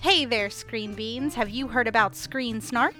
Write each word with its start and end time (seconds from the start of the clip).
Hey 0.00 0.24
there, 0.24 0.48
Screen 0.48 0.94
Beans. 0.94 1.34
Have 1.34 1.50
you 1.50 1.66
heard 1.66 1.88
about 1.88 2.14
Screen 2.14 2.60
Snark? 2.60 2.94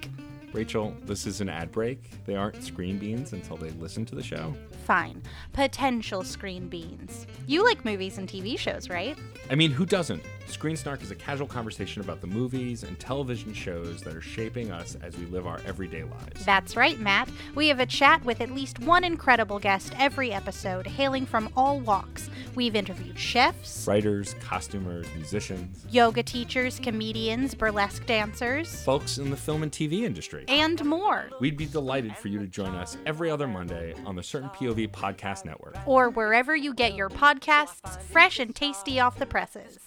Rachel, 0.53 0.93
this 1.05 1.27
is 1.27 1.41
an 1.41 1.49
ad 1.49 1.71
break. 1.71 2.11
They 2.27 2.35
aren't 2.35 2.61
screen 2.65 2.99
beans 2.99 3.33
until 3.33 3.57
they 3.57 3.71
listen 3.71 4.05
to 4.07 4.17
the 4.17 4.23
show. 4.23 4.53
Fine. 4.85 5.23
Potential 5.53 6.25
Screen 6.25 6.69
Beans. 6.69 7.27
You 7.47 7.65
like 7.65 7.85
movies 7.85 8.19
and 8.19 8.29
TV 8.29 8.59
shows, 8.59 8.89
right? 8.89 9.17
I 9.49 9.55
mean, 9.55 9.71
who 9.71 9.87
doesn't? 9.87 10.23
Screen 10.49 10.77
Snark 10.77 11.03
is 11.03 11.11
a 11.11 11.15
casual 11.15 11.47
conversation 11.47 12.01
about 12.03 12.21
the 12.21 12.27
movies 12.27 12.83
and 12.83 12.99
television 12.99 13.53
shows 13.53 14.03
that 14.03 14.15
are 14.17 14.21
shaping 14.21 14.73
us 14.73 14.97
as 15.03 15.17
we 15.17 15.27
live 15.27 15.47
our 15.47 15.61
everyday 15.67 16.03
lives. 16.05 16.45
That's 16.45 16.75
right, 16.75 16.99
Matt. 16.99 17.29
We 17.55 17.69
have 17.69 17.81
a 17.81 17.87
chat 17.87 18.25
with 18.25 18.41
at 18.41 18.51
least 18.51 18.79
one 18.81 19.05
incredible 19.05 19.59
guest 19.59 19.93
every 19.99 20.33
episode, 20.33 20.87
hailing 20.87 21.27
from 21.27 21.51
all 21.57 21.79
walks. 21.81 22.29
We've 22.55 22.75
interviewed 22.75 23.19
chefs, 23.19 23.87
Writers, 23.87 24.35
costumers, 24.41 25.07
musicians, 25.15 25.85
yoga 25.91 26.23
teachers, 26.23 26.81
comedians, 26.81 27.55
burlesque 27.55 28.05
dancers, 28.07 28.83
folks 28.83 29.19
in 29.19 29.31
the 29.31 29.37
film 29.37 29.63
and 29.63 29.71
TV 29.71 30.03
industry. 30.03 30.45
and 30.49 30.85
more. 30.85 31.29
We'd 31.41 31.57
be 31.57 31.67
delighted 31.67 32.17
for 32.17 32.29
you 32.29 32.39
to 32.39 32.47
join 32.47 32.75
us 32.75 32.97
every 33.07 33.31
other 33.31 33.47
Monday 33.47 33.95
on 34.07 34.17
the 34.17 34.23
Certain 34.23 34.49
POV 34.51 34.91
Podcast 34.91 35.45
Network. 35.45 35.77
Or 35.87 36.11
wherever 36.11 36.57
you 36.57 36.75
get 36.75 36.95
your 36.95 37.11
podcasts, 37.11 38.01
fresh 38.03 38.39
and 38.41 38.57
tasty 38.57 38.99
off 38.99 39.19
the 39.19 39.27
presses. 39.27 39.79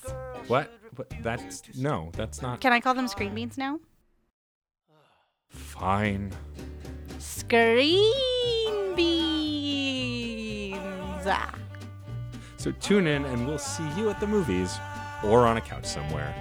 What? 0.48 0.72
What? 0.95 1.13
That's 1.22 1.63
no, 1.77 2.09
that's 2.13 2.41
not 2.41 2.59
Can 2.62 2.73
I 2.73 2.80
call 2.80 2.94
them 2.94 3.08
Screen 3.08 3.34
Beans 3.34 3.58
now? 3.58 3.80
fine. 5.49 6.32
Screen 7.20 8.96
Beans. 8.96 10.82
So 12.58 12.72
tune 12.73 13.08
in 13.08 13.26
and 13.26 13.48
we'll 13.48 13.58
see 13.58 13.88
you 13.98 14.09
at 14.09 14.20
the 14.20 14.27
movies 14.27 14.77
or 15.23 15.46
on 15.48 15.58
a 15.58 15.62
couch 15.62 15.85
somewhere. 15.85 16.34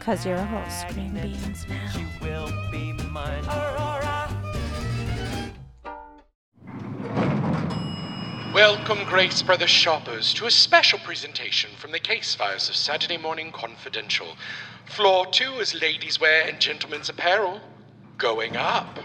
Cause 0.00 0.24
you're 0.24 0.38
all 0.38 0.70
Screen 0.70 1.12
Beans 1.12 1.66
now. 1.68 1.86
Welcome, 8.62 9.04
Grace 9.06 9.40
Brothers 9.40 9.70
shoppers, 9.70 10.34
to 10.34 10.44
a 10.44 10.50
special 10.50 10.98
presentation 10.98 11.70
from 11.78 11.92
the 11.92 11.98
case 11.98 12.34
files 12.34 12.68
of 12.68 12.76
Saturday 12.76 13.16
Morning 13.16 13.52
Confidential. 13.52 14.36
Floor 14.84 15.24
two 15.28 15.60
is 15.60 15.80
ladies' 15.80 16.20
wear 16.20 16.46
and 16.46 16.60
gentlemen's 16.60 17.08
apparel. 17.08 17.62
Going 18.18 18.58
up. 18.58 18.98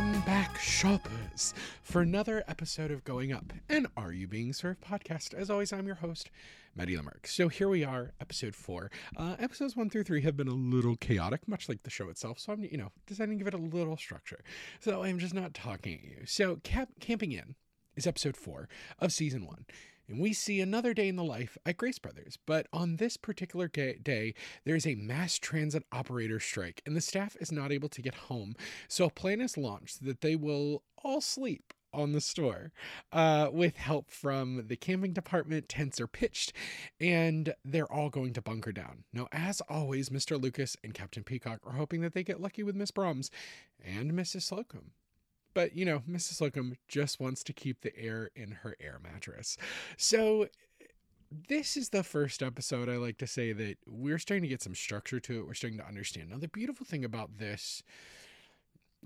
Welcome 0.00 0.22
back, 0.22 0.58
shoppers, 0.58 1.52
for 1.82 2.00
another 2.00 2.42
episode 2.48 2.90
of 2.90 3.04
Going 3.04 3.34
Up 3.34 3.52
and 3.68 3.86
Are 3.98 4.12
You 4.12 4.26
Being 4.26 4.54
Served 4.54 4.80
podcast. 4.80 5.34
As 5.34 5.50
always, 5.50 5.74
I'm 5.74 5.86
your 5.86 5.96
host, 5.96 6.30
Maddie 6.74 6.96
Lamarck. 6.96 7.26
So 7.26 7.48
here 7.48 7.68
we 7.68 7.84
are, 7.84 8.12
episode 8.18 8.54
four. 8.54 8.90
Uh, 9.14 9.36
episodes 9.38 9.76
one 9.76 9.90
through 9.90 10.04
three 10.04 10.22
have 10.22 10.38
been 10.38 10.48
a 10.48 10.54
little 10.54 10.96
chaotic, 10.96 11.46
much 11.46 11.68
like 11.68 11.82
the 11.82 11.90
show 11.90 12.08
itself. 12.08 12.38
So 12.38 12.54
I'm, 12.54 12.64
you 12.64 12.78
know, 12.78 12.92
deciding 13.06 13.36
to 13.36 13.44
give 13.44 13.52
it 13.52 13.60
a 13.60 13.62
little 13.62 13.98
structure. 13.98 14.42
So 14.80 15.02
I'm 15.02 15.18
just 15.18 15.34
not 15.34 15.52
talking 15.52 15.92
at 15.92 16.02
you. 16.02 16.24
So 16.24 16.56
cap- 16.64 16.98
camping 16.98 17.32
in 17.32 17.54
is 17.94 18.06
episode 18.06 18.38
four 18.38 18.70
of 19.00 19.12
season 19.12 19.44
one. 19.44 19.66
And 20.10 20.18
we 20.18 20.32
see 20.32 20.60
another 20.60 20.92
day 20.92 21.06
in 21.06 21.14
the 21.14 21.22
life 21.22 21.56
at 21.64 21.76
Grace 21.76 22.00
Brothers. 22.00 22.36
But 22.44 22.66
on 22.72 22.96
this 22.96 23.16
particular 23.16 23.68
day, 23.68 24.34
there 24.64 24.74
is 24.74 24.86
a 24.86 24.96
mass 24.96 25.38
transit 25.38 25.84
operator 25.92 26.40
strike, 26.40 26.82
and 26.84 26.96
the 26.96 27.00
staff 27.00 27.36
is 27.40 27.52
not 27.52 27.70
able 27.70 27.88
to 27.90 28.02
get 28.02 28.14
home. 28.14 28.56
So 28.88 29.04
a 29.04 29.10
plan 29.10 29.40
is 29.40 29.56
launched 29.56 30.04
that 30.04 30.20
they 30.20 30.34
will 30.34 30.82
all 31.04 31.20
sleep 31.20 31.72
on 31.92 32.12
the 32.12 32.20
store 32.20 32.72
uh, 33.12 33.50
with 33.52 33.76
help 33.76 34.10
from 34.10 34.66
the 34.66 34.76
camping 34.76 35.12
department. 35.12 35.68
Tents 35.68 36.00
are 36.00 36.08
pitched, 36.08 36.52
and 37.00 37.54
they're 37.64 37.90
all 37.90 38.10
going 38.10 38.32
to 38.32 38.42
bunker 38.42 38.72
down. 38.72 39.04
Now, 39.12 39.28
as 39.30 39.60
always, 39.68 40.08
Mr. 40.08 40.40
Lucas 40.40 40.76
and 40.82 40.92
Captain 40.92 41.22
Peacock 41.22 41.60
are 41.64 41.74
hoping 41.74 42.00
that 42.00 42.14
they 42.14 42.24
get 42.24 42.40
lucky 42.40 42.64
with 42.64 42.74
Miss 42.74 42.90
Brahms 42.90 43.30
and 43.84 44.12
Mrs. 44.12 44.50
Slocombe. 44.50 44.90
But, 45.54 45.74
you 45.74 45.84
know, 45.84 46.02
Mrs. 46.08 46.40
Slocombe 46.40 46.76
just 46.88 47.20
wants 47.20 47.42
to 47.44 47.52
keep 47.52 47.80
the 47.80 47.96
air 47.98 48.30
in 48.34 48.52
her 48.62 48.76
air 48.80 49.00
mattress. 49.02 49.56
So, 49.96 50.48
this 51.48 51.76
is 51.76 51.90
the 51.90 52.02
first 52.02 52.42
episode 52.42 52.88
I 52.88 52.96
like 52.96 53.18
to 53.18 53.26
say 53.26 53.52
that 53.52 53.78
we're 53.86 54.18
starting 54.18 54.42
to 54.42 54.48
get 54.48 54.62
some 54.62 54.74
structure 54.74 55.20
to 55.20 55.40
it. 55.40 55.46
We're 55.46 55.54
starting 55.54 55.78
to 55.78 55.86
understand. 55.86 56.30
Now, 56.30 56.38
the 56.38 56.48
beautiful 56.48 56.84
thing 56.84 57.04
about 57.04 57.38
this 57.38 57.82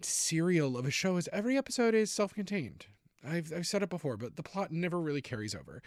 serial 0.02 0.76
of 0.76 0.86
a 0.86 0.90
show 0.90 1.16
is 1.16 1.28
every 1.32 1.56
episode 1.56 1.94
is 1.94 2.10
self 2.10 2.34
contained. 2.34 2.86
I've, 3.26 3.52
I've 3.54 3.66
said 3.66 3.82
it 3.82 3.88
before, 3.88 4.16
but 4.16 4.36
the 4.36 4.42
plot 4.42 4.70
never 4.70 5.00
really 5.00 5.22
carries 5.22 5.54
over 5.54 5.82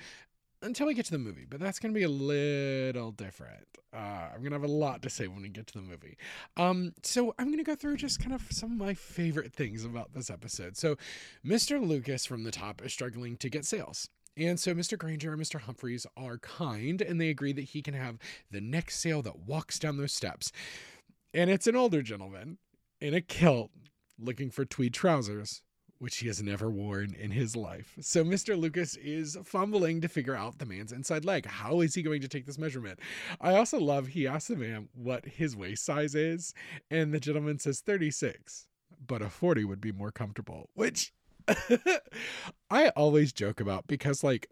until 0.61 0.87
we 0.87 0.93
get 0.93 1.05
to 1.05 1.11
the 1.11 1.17
movie. 1.17 1.45
But 1.49 1.59
that's 1.59 1.79
going 1.79 1.93
to 1.93 1.97
be 1.97 2.03
a 2.03 2.09
little 2.09 3.11
different. 3.11 3.67
Uh, 3.93 4.29
I'm 4.33 4.39
going 4.39 4.51
to 4.51 4.59
have 4.59 4.63
a 4.63 4.67
lot 4.67 5.01
to 5.03 5.09
say 5.09 5.27
when 5.27 5.41
we 5.41 5.49
get 5.49 5.67
to 5.67 5.73
the 5.73 5.81
movie. 5.81 6.17
Um, 6.55 6.93
so 7.03 7.33
I'm 7.39 7.47
going 7.47 7.57
to 7.57 7.63
go 7.63 7.75
through 7.75 7.97
just 7.97 8.19
kind 8.19 8.33
of 8.33 8.43
some 8.51 8.71
of 8.71 8.77
my 8.77 8.93
favorite 8.93 9.53
things 9.53 9.85
about 9.85 10.13
this 10.13 10.29
episode. 10.29 10.77
So, 10.77 10.97
Mr. 11.45 11.85
Lucas 11.85 12.25
from 12.25 12.43
the 12.43 12.51
top 12.51 12.83
is 12.83 12.93
struggling 12.93 13.37
to 13.37 13.49
get 13.49 13.65
sales. 13.65 14.09
And 14.37 14.59
so 14.59 14.73
Mr. 14.75 14.97
Grainger 14.97 15.33
and 15.33 15.41
Mr. 15.41 15.59
Humphries 15.59 16.05
are 16.15 16.37
kind 16.37 17.01
and 17.01 17.19
they 17.19 17.29
agree 17.29 17.53
that 17.53 17.63
he 17.63 17.81
can 17.81 17.95
have 17.95 18.19
the 18.51 18.61
next 18.61 18.99
sale 18.99 19.23
that 19.23 19.39
walks 19.39 19.79
down 19.79 19.97
those 19.97 20.13
steps. 20.13 20.51
And 21.33 21.49
it's 21.49 21.65
an 21.65 21.75
older 21.75 22.03
gentleman 22.03 22.59
in 23.01 23.15
a 23.15 23.21
kilt 23.21 23.71
looking 24.19 24.51
for 24.51 24.63
tweed 24.65 24.93
trousers, 24.93 25.61
which 25.99 26.17
he 26.17 26.27
has 26.27 26.41
never 26.41 26.69
worn 26.69 27.15
in 27.19 27.31
his 27.31 27.55
life. 27.55 27.95
So 28.01 28.23
Mr. 28.23 28.57
Lucas 28.57 28.95
is 28.97 29.37
fumbling 29.43 30.01
to 30.01 30.07
figure 30.07 30.35
out 30.35 30.59
the 30.59 30.65
man's 30.65 30.91
inside 30.91 31.25
leg. 31.25 31.45
How 31.45 31.81
is 31.81 31.95
he 31.95 32.03
going 32.03 32.21
to 32.21 32.27
take 32.27 32.45
this 32.45 32.57
measurement? 32.57 32.99
I 33.41 33.55
also 33.55 33.79
love 33.79 34.07
he 34.07 34.27
asks 34.27 34.49
the 34.49 34.55
man 34.55 34.89
what 34.93 35.25
his 35.25 35.55
waist 35.55 35.85
size 35.85 36.15
is, 36.15 36.53
and 36.91 37.13
the 37.13 37.19
gentleman 37.19 37.59
says 37.59 37.81
36, 37.81 38.67
but 39.05 39.21
a 39.21 39.29
40 39.29 39.63
would 39.65 39.81
be 39.81 39.91
more 39.91 40.11
comfortable, 40.11 40.69
which 40.73 41.13
I 42.69 42.89
always 42.89 43.31
joke 43.31 43.59
about 43.59 43.87
because, 43.87 44.23
like, 44.23 44.49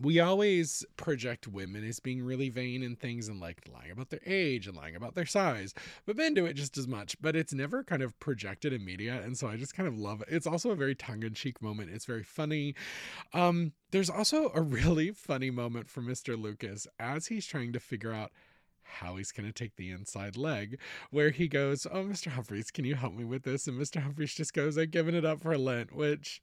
we 0.00 0.20
always 0.20 0.84
project 0.96 1.48
women 1.48 1.86
as 1.86 2.00
being 2.00 2.22
really 2.22 2.50
vain 2.50 2.82
and 2.82 2.98
things 2.98 3.28
and 3.28 3.40
like 3.40 3.62
lying 3.72 3.90
about 3.90 4.10
their 4.10 4.20
age 4.26 4.66
and 4.66 4.76
lying 4.76 4.94
about 4.94 5.14
their 5.14 5.26
size, 5.26 5.72
but 6.04 6.16
men 6.16 6.34
do 6.34 6.44
it 6.46 6.54
just 6.54 6.76
as 6.76 6.86
much. 6.86 7.16
But 7.20 7.34
it's 7.34 7.52
never 7.52 7.82
kind 7.82 8.02
of 8.02 8.18
projected 8.20 8.72
in 8.72 8.84
media, 8.84 9.22
and 9.24 9.36
so 9.36 9.48
I 9.48 9.56
just 9.56 9.74
kind 9.74 9.88
of 9.88 9.98
love 9.98 10.20
it. 10.20 10.28
It's 10.30 10.46
also 10.46 10.70
a 10.70 10.76
very 10.76 10.94
tongue-in-cheek 10.94 11.62
moment. 11.62 11.90
It's 11.90 12.04
very 12.04 12.22
funny. 12.22 12.74
Um, 13.32 13.72
there's 13.90 14.10
also 14.10 14.50
a 14.54 14.60
really 14.60 15.12
funny 15.12 15.50
moment 15.50 15.88
for 15.88 16.02
Mr. 16.02 16.40
Lucas 16.40 16.86
as 16.98 17.28
he's 17.28 17.46
trying 17.46 17.72
to 17.72 17.80
figure 17.80 18.12
out 18.12 18.32
how 18.82 19.16
he's 19.16 19.32
going 19.32 19.46
to 19.46 19.52
take 19.52 19.76
the 19.76 19.90
inside 19.90 20.36
leg, 20.36 20.78
where 21.10 21.30
he 21.30 21.48
goes, 21.48 21.86
Oh, 21.90 22.04
Mr. 22.04 22.28
Humphries, 22.28 22.70
can 22.70 22.84
you 22.84 22.94
help 22.94 23.14
me 23.14 23.24
with 23.24 23.42
this? 23.42 23.66
And 23.66 23.80
Mr. 23.80 24.00
Humphries 24.00 24.34
just 24.34 24.54
goes, 24.54 24.78
I've 24.78 24.90
given 24.90 25.14
it 25.14 25.24
up 25.24 25.40
for 25.40 25.56
Lent, 25.58 25.94
which, 25.94 26.40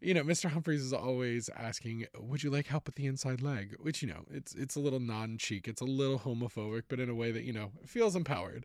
you 0.00 0.14
know, 0.14 0.22
Mr. 0.22 0.50
Humphries 0.50 0.82
is 0.82 0.92
always 0.92 1.48
asking, 1.56 2.06
Would 2.18 2.42
you 2.42 2.50
like 2.50 2.66
help 2.66 2.86
with 2.86 2.96
the 2.96 3.06
inside 3.06 3.42
leg? 3.42 3.76
Which, 3.80 4.02
you 4.02 4.08
know, 4.08 4.24
it's 4.30 4.54
it's 4.54 4.76
a 4.76 4.80
little 4.80 5.00
non 5.00 5.38
cheek, 5.38 5.68
it's 5.68 5.80
a 5.80 5.86
little 5.86 6.18
homophobic, 6.18 6.82
but 6.88 7.00
in 7.00 7.08
a 7.08 7.14
way 7.14 7.30
that, 7.32 7.44
you 7.44 7.52
know, 7.52 7.72
feels 7.84 8.16
empowered. 8.16 8.64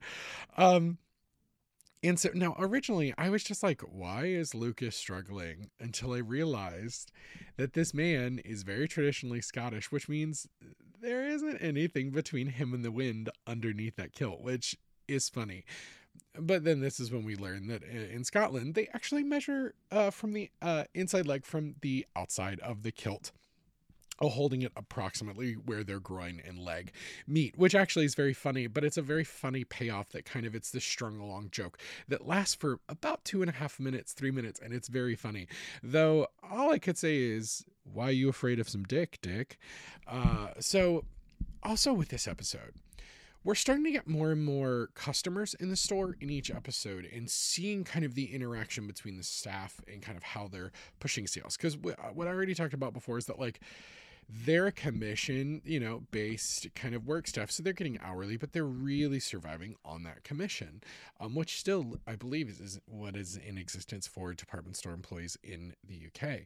Um, 0.58 0.97
and 2.03 2.20
so 2.20 2.30
now, 2.34 2.56
originally, 2.58 3.14
I 3.18 3.30
was 3.30 3.44
just 3.44 3.62
like, 3.62 3.81
why 3.81 4.25
is 4.25 4.56
Lucas 4.56 4.96
struggling? 4.96 5.70
Until 5.79 6.14
I 6.14 6.17
realized 6.17 7.11
that 7.58 7.73
this 7.73 7.94
man 7.94 8.40
is 8.44 8.64
very 8.64 8.88
traditionally 8.88 9.41
Scottish, 9.41 9.91
which 9.91 10.09
means 10.09 10.47
there 11.00 11.28
isn't 11.28 11.58
anything 11.58 12.09
between 12.09 12.47
him 12.47 12.73
and 12.73 12.84
the 12.84 12.91
wind 12.91 13.29
underneath 13.46 13.97
that 13.97 14.14
kilt, 14.14 14.41
which 14.41 14.76
is 15.08 15.29
funny. 15.29 15.64
But 16.40 16.63
then 16.63 16.79
this 16.79 16.99
is 16.99 17.11
when 17.11 17.25
we 17.25 17.35
learn 17.35 17.67
that 17.67 17.84
in 17.84 18.23
Scotland, 18.23 18.73
they 18.73 18.87
actually 18.93 19.23
measure 19.23 19.73
uh, 19.91 20.11
from 20.11 20.31
the 20.34 20.49
uh, 20.61 20.85
inside 20.93 21.28
leg 21.28 21.46
from 21.46 21.75
the 21.81 22.05
outside 22.16 22.59
of 22.61 22.84
the 22.84 22.91
kilt. 22.91 23.31
uh, 24.22 24.29
Holding 24.29 24.61
it 24.61 24.72
approximately 24.78 25.53
where 25.53 25.84
their 25.84 25.99
groin 25.99 26.41
and 26.47 26.58
leg 26.58 26.93
meet, 27.28 27.58
which 27.58 27.75
actually 27.75 28.05
is 28.05 28.16
very 28.16 28.34
funny, 28.34 28.67
but 28.67 28.84
it's 28.85 28.97
a 28.97 29.02
very 29.02 29.23
funny 29.25 29.66
payoff 29.66 30.09
that 30.09 30.23
kind 30.25 30.46
of 30.46 30.55
it's 30.55 30.72
this 30.72 30.85
strung 30.85 31.19
along 31.19 31.49
joke 31.52 31.78
that 32.08 32.25
lasts 32.25 32.55
for 32.55 32.79
about 32.87 33.25
two 33.25 33.41
and 33.41 33.49
a 33.49 33.53
half 33.53 33.79
minutes, 33.79 34.14
three 34.14 34.31
minutes, 34.31 34.59
and 34.59 34.73
it's 34.73 34.87
very 34.87 35.16
funny. 35.16 35.47
Though 35.84 36.28
all 36.49 36.72
I 36.72 36.79
could 36.79 36.97
say 36.97 37.17
is, 37.17 37.66
why 37.84 38.05
are 38.05 38.11
you 38.11 38.29
afraid 38.29 38.59
of 38.59 38.69
some 38.69 38.84
dick, 38.84 39.17
Dick? 39.22 39.57
Uh, 40.07 40.49
so, 40.59 41.03
also 41.64 41.91
with 41.93 42.09
this 42.09 42.28
episode, 42.28 42.73
we're 43.43 43.55
starting 43.55 43.84
to 43.85 43.91
get 43.91 44.08
more 44.08 44.32
and 44.32 44.43
more 44.43 44.90
customers 44.93 45.53
in 45.55 45.70
the 45.70 45.76
store 45.76 46.16
in 46.20 46.29
each 46.29 46.52
episode 46.52 47.08
and 47.11 47.29
seeing 47.29 47.84
kind 47.84 48.05
of 48.05 48.16
the 48.16 48.34
interaction 48.34 48.88
between 48.88 49.17
the 49.17 49.23
staff 49.23 49.82
and 49.91 50.02
kind 50.02 50.17
of 50.17 50.23
how 50.23 50.47
they're 50.47 50.72
pushing 50.99 51.28
sales 51.28 51.58
because 51.58 51.78
what 51.78 52.28
i 52.28 52.32
already 52.32 52.53
talked 52.53 52.73
about 52.73 52.93
before 52.93 53.17
is 53.17 53.26
that 53.26 53.40
like 53.40 53.59
they're 54.46 54.67
a 54.67 54.72
commission, 54.72 55.61
you 55.66 55.79
know, 55.79 56.03
based 56.11 56.67
kind 56.73 56.96
of 56.96 57.05
work 57.05 57.28
stuff. 57.28 57.52
So 57.52 57.61
they're 57.61 57.73
getting 57.73 57.99
hourly, 58.02 58.38
but 58.38 58.53
they're 58.53 58.64
really 58.64 59.20
surviving 59.20 59.76
on 59.84 60.03
that 60.03 60.23
commission, 60.23 60.82
um, 61.20 61.35
which 61.35 61.59
still, 61.59 61.99
I 62.08 62.16
believe, 62.16 62.49
is, 62.49 62.59
is 62.61 62.79
what 62.85 63.16
is 63.16 63.38
in 63.38 63.58
existence 63.58 64.08
for 64.08 64.34
department 64.34 64.78
store 64.78 64.93
employees 64.93 65.38
in 65.43 65.73
the 65.88 66.08
UK. 66.08 66.41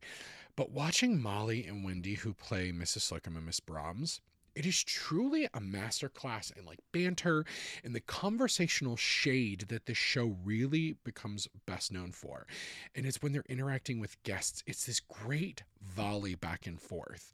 But 0.56 0.72
watching 0.72 1.22
Molly 1.22 1.66
and 1.66 1.84
Wendy, 1.84 2.16
who 2.16 2.34
play 2.34 2.72
Mrs. 2.72 3.12
Slocombe 3.12 3.38
and 3.38 3.46
Miss 3.46 3.60
Brahms, 3.60 4.22
it 4.56 4.66
is 4.66 4.84
truly 4.84 5.46
a 5.46 5.60
masterclass 5.60 6.56
in 6.58 6.66
like 6.66 6.80
banter 6.92 7.46
and 7.84 7.94
the 7.94 8.00
conversational 8.00 8.96
shade 8.96 9.66
that 9.70 9.86
this 9.86 9.98
show 9.98 10.38
really 10.44 10.96
becomes 11.04 11.48
best 11.66 11.92
known 11.92 12.12
for. 12.12 12.48
And 12.96 13.06
it's 13.06 13.22
when 13.22 13.34
they're 13.34 13.44
interacting 13.50 14.00
with 14.00 14.22
guests, 14.24 14.64
it's 14.66 14.86
this 14.86 15.00
great 15.00 15.64
volley 15.82 16.36
back 16.36 16.66
and 16.66 16.80
forth. 16.82 17.34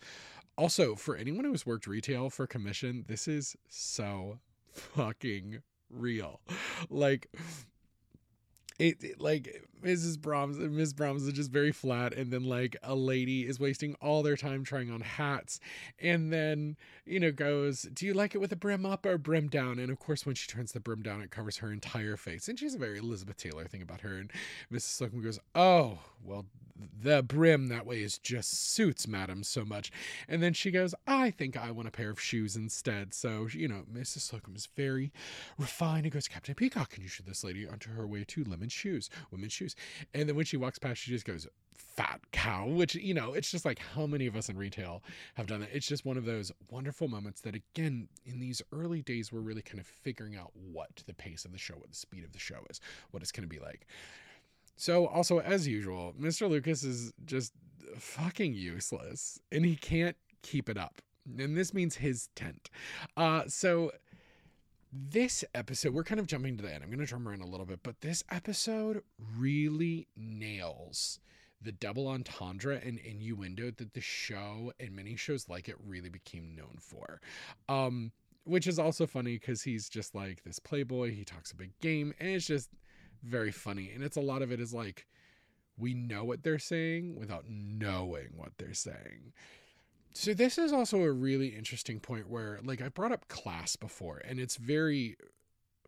Also, 0.58 0.96
for 0.96 1.16
anyone 1.16 1.46
who 1.46 1.52
has 1.52 1.66
worked 1.66 1.88
retail 1.88 2.30
for 2.30 2.46
commission, 2.46 3.06
this 3.08 3.28
is 3.28 3.56
so 3.70 4.40
fucking 4.72 5.62
real. 5.90 6.42
Like 6.90 7.28
it, 8.80 9.04
it, 9.04 9.22
like 9.22 9.64
Mrs. 9.84 10.20
Brahms 10.20 10.58
and 10.58 10.76
Ms. 10.76 10.94
Brahms 10.94 11.24
is 11.24 11.34
just 11.34 11.52
very 11.52 11.72
flat, 11.72 12.14
and 12.14 12.32
then 12.32 12.44
like 12.44 12.78
a 12.84 12.96
lady 12.96 13.48
is 13.48 13.60
wasting 13.60 13.96
all 13.96 14.24
their 14.24 14.38
time 14.38 14.64
trying 14.64 14.92
on 14.92 15.02
hats, 15.02 15.60
and 16.00 16.32
then 16.32 16.78
you 17.06 17.20
know 17.20 17.32
goes, 17.32 17.84
"Do 17.94 18.06
you 18.06 18.14
like 18.14 18.36
it 18.36 18.40
with 18.40 18.52
a 18.52 18.56
brim 18.56 18.86
up 18.86 19.06
or 19.06 19.18
brim 19.18 19.48
down?" 19.48 19.80
And 19.80 19.92
of 19.92 20.00
course, 20.00 20.26
when 20.26 20.36
she 20.36 20.48
turns 20.48 20.72
the 20.72 20.80
brim 20.80 21.02
down, 21.02 21.22
it 21.22 21.32
covers 21.32 21.58
her 21.58 21.72
entire 21.72 22.18
face, 22.18 22.48
and 22.48 22.58
she's 22.60 22.76
a 22.76 22.80
very 22.80 22.98
Elizabeth 22.98 23.38
Taylor 23.38 23.66
thing 23.66 23.82
about 23.82 24.02
her. 24.02 24.18
And 24.18 24.32
Mrs. 24.72 25.02
Slocombe 25.02 25.24
goes, 25.24 25.40
"Oh, 25.56 26.00
well, 26.24 26.46
the 27.02 27.24
brim 27.24 27.68
that 27.68 27.86
way 27.86 28.02
is 28.02 28.18
just 28.18 28.72
suits 28.72 29.08
madam 29.08 29.44
so 29.44 29.64
much. 29.66 29.92
And 30.28 30.42
then 30.42 30.54
she 30.54 30.72
goes, 30.72 30.96
I 31.08 31.32
think 31.32 31.58
I 31.58 31.72
want 31.72 31.88
a 31.88 31.92
pair 31.92 32.10
of 32.10 32.20
shoes 32.20 32.56
instead. 32.56 33.14
So, 33.14 33.48
you 33.52 33.68
know, 33.68 33.84
Mrs. 33.92 34.32
Slocombe 34.32 34.56
is 34.56 34.68
very 34.76 35.12
refined 35.58 36.06
and 36.06 36.14
goes, 36.14 36.28
Captain 36.28 36.56
Peacock, 36.56 36.92
can 36.92 37.04
you 37.04 37.10
show 37.10 37.24
this 37.26 37.44
lady 37.44 37.68
onto 37.68 37.92
her 37.92 38.08
way 38.08 38.24
to 38.26 38.44
lemon 38.44 38.70
shoes, 38.70 39.10
women's 39.32 39.54
shoes? 39.54 39.76
And 40.14 40.28
then 40.28 40.36
when 40.36 40.46
she 40.46 40.58
walks 40.58 40.80
past, 40.80 41.02
she 41.02 41.12
just 41.12 41.26
goes, 41.26 41.48
fat 41.74 42.22
cow, 42.32 42.68
which, 42.68 42.96
you 42.96 43.14
know, 43.14 43.34
it's 43.34 43.52
just 43.52 43.66
like 43.66 43.80
how 43.80 44.06
many 44.06 44.28
of 44.28 44.36
us 44.36 44.50
in 44.50 44.58
retail 44.58 45.04
have 45.36 45.48
done 45.48 45.60
that. 45.60 45.70
It's 45.74 45.88
just 45.88 46.06
one 46.06 46.18
of 46.18 46.26
those 46.26 46.52
wonderful 46.70 47.08
moments 47.08 47.42
that, 47.42 47.56
again, 47.56 48.08
in 48.26 48.40
these 48.40 48.62
early 48.72 49.02
days, 49.02 49.32
we're 49.32 49.40
really 49.40 49.62
kind 49.62 49.80
of 49.80 49.88
figuring 49.88 50.36
out 50.36 50.52
what 50.54 51.04
the 51.06 51.14
pace 51.14 51.44
of 51.46 51.52
the 51.52 51.58
show, 51.58 51.76
what 51.76 51.90
the 51.90 51.96
speed 51.96 52.24
of 52.24 52.32
the 52.32 52.40
show 52.40 52.64
is, 52.70 52.80
what 53.12 53.22
it's 53.22 53.32
going 53.32 53.48
to 53.48 53.54
be 53.54 53.62
like. 53.62 53.86
So, 54.82 55.06
also, 55.06 55.38
as 55.38 55.68
usual, 55.68 56.16
Mr. 56.20 56.50
Lucas 56.50 56.84
is 56.84 57.14
just 57.24 57.54
fucking 58.00 58.56
useless 58.56 59.40
and 59.52 59.64
he 59.64 59.76
can't 59.76 60.18
keep 60.42 60.68
it 60.68 60.76
up. 60.76 61.04
And 61.38 61.56
this 61.56 61.72
means 61.72 61.98
his 61.98 62.30
tent. 62.34 62.72
Uh, 63.16 63.44
so, 63.46 63.92
this 64.92 65.46
episode, 65.54 65.94
we're 65.94 66.04
kind 66.04 66.20
of 66.20 66.26
jumping 66.26 66.58
to 66.58 66.64
the 66.64 66.74
end. 66.74 66.84
I'm 66.84 66.90
going 66.90 66.98
to 66.98 67.06
drum 67.06 67.28
around 67.28 67.42
a 67.42 67.46
little 67.46 67.68
bit, 67.68 67.82
but 67.84 68.02
this 68.02 68.24
episode 68.32 69.04
really 69.38 70.08
nails 70.18 71.20
the 71.62 71.72
double 71.72 72.08
entendre 72.08 72.82
and 72.84 72.98
innuendo 72.98 73.70
that 73.78 73.94
the 73.94 74.02
show 74.02 74.74
and 74.80 74.96
many 74.96 75.16
shows 75.16 75.48
like 75.48 75.70
it 75.70 75.76
really 75.86 76.10
became 76.10 76.56
known 76.56 76.80
for. 76.80 77.22
Um, 77.70 78.14
which 78.46 78.66
is 78.66 78.80
also 78.80 79.06
funny 79.06 79.38
because 79.38 79.62
he's 79.62 79.88
just 79.90 80.16
like 80.16 80.44
this 80.44 80.58
playboy. 80.58 81.12
He 81.12 81.24
talks 81.24 81.52
a 81.52 81.56
big 81.56 81.80
game, 81.82 82.16
and 82.20 82.30
it's 82.30 82.48
just 82.48 82.72
very 83.24 83.52
funny. 83.52 83.92
And 83.94 84.04
it's 84.04 84.18
a 84.18 84.22
lot 84.22 84.42
of 84.42 84.52
it 84.52 84.60
is 84.60 84.74
like 84.74 85.08
we 85.78 85.94
know 85.94 86.24
what 86.24 86.44
they're 86.44 86.60
saying 86.60 87.16
without 87.16 87.46
knowing 87.48 88.30
what 88.36 88.52
they're 88.58 88.74
saying. 88.74 89.34
So 90.14 90.34
this 90.34 90.58
is 90.58 90.74
also 90.74 91.02
a 91.04 91.12
really 91.12 91.50
interesting 91.50 92.00
point 92.00 92.30
where 92.30 92.60
like 92.64 92.82
I 92.82 92.90
brought 92.90 93.12
up 93.14 93.28
class 93.28 93.76
before 93.76 94.22
and 94.28 94.40
it's 94.40 94.58
very 94.58 95.16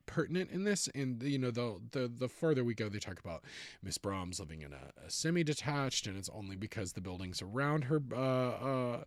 pertinent 0.06 0.52
in 0.52 0.64
this 0.64 0.90
and 0.94 1.22
you 1.24 1.38
know 1.38 1.52
the 1.52 1.80
the 1.92 2.12
the 2.20 2.28
further 2.28 2.64
we 2.64 2.74
go 2.74 2.90
they 2.90 3.00
talk 3.00 3.20
about 3.20 3.44
miss 3.82 3.98
brahms 3.98 4.40
living 4.40 4.62
in 4.62 4.74
a, 4.74 5.06
a 5.06 5.10
semi-detached 5.10 6.08
and 6.08 6.18
it's 6.18 6.30
only 6.34 6.56
because 6.56 6.94
the 6.94 7.02
buildings 7.02 7.42
around 7.42 7.86
her 7.86 8.02
uh, 8.14 8.18
uh, 8.18 9.04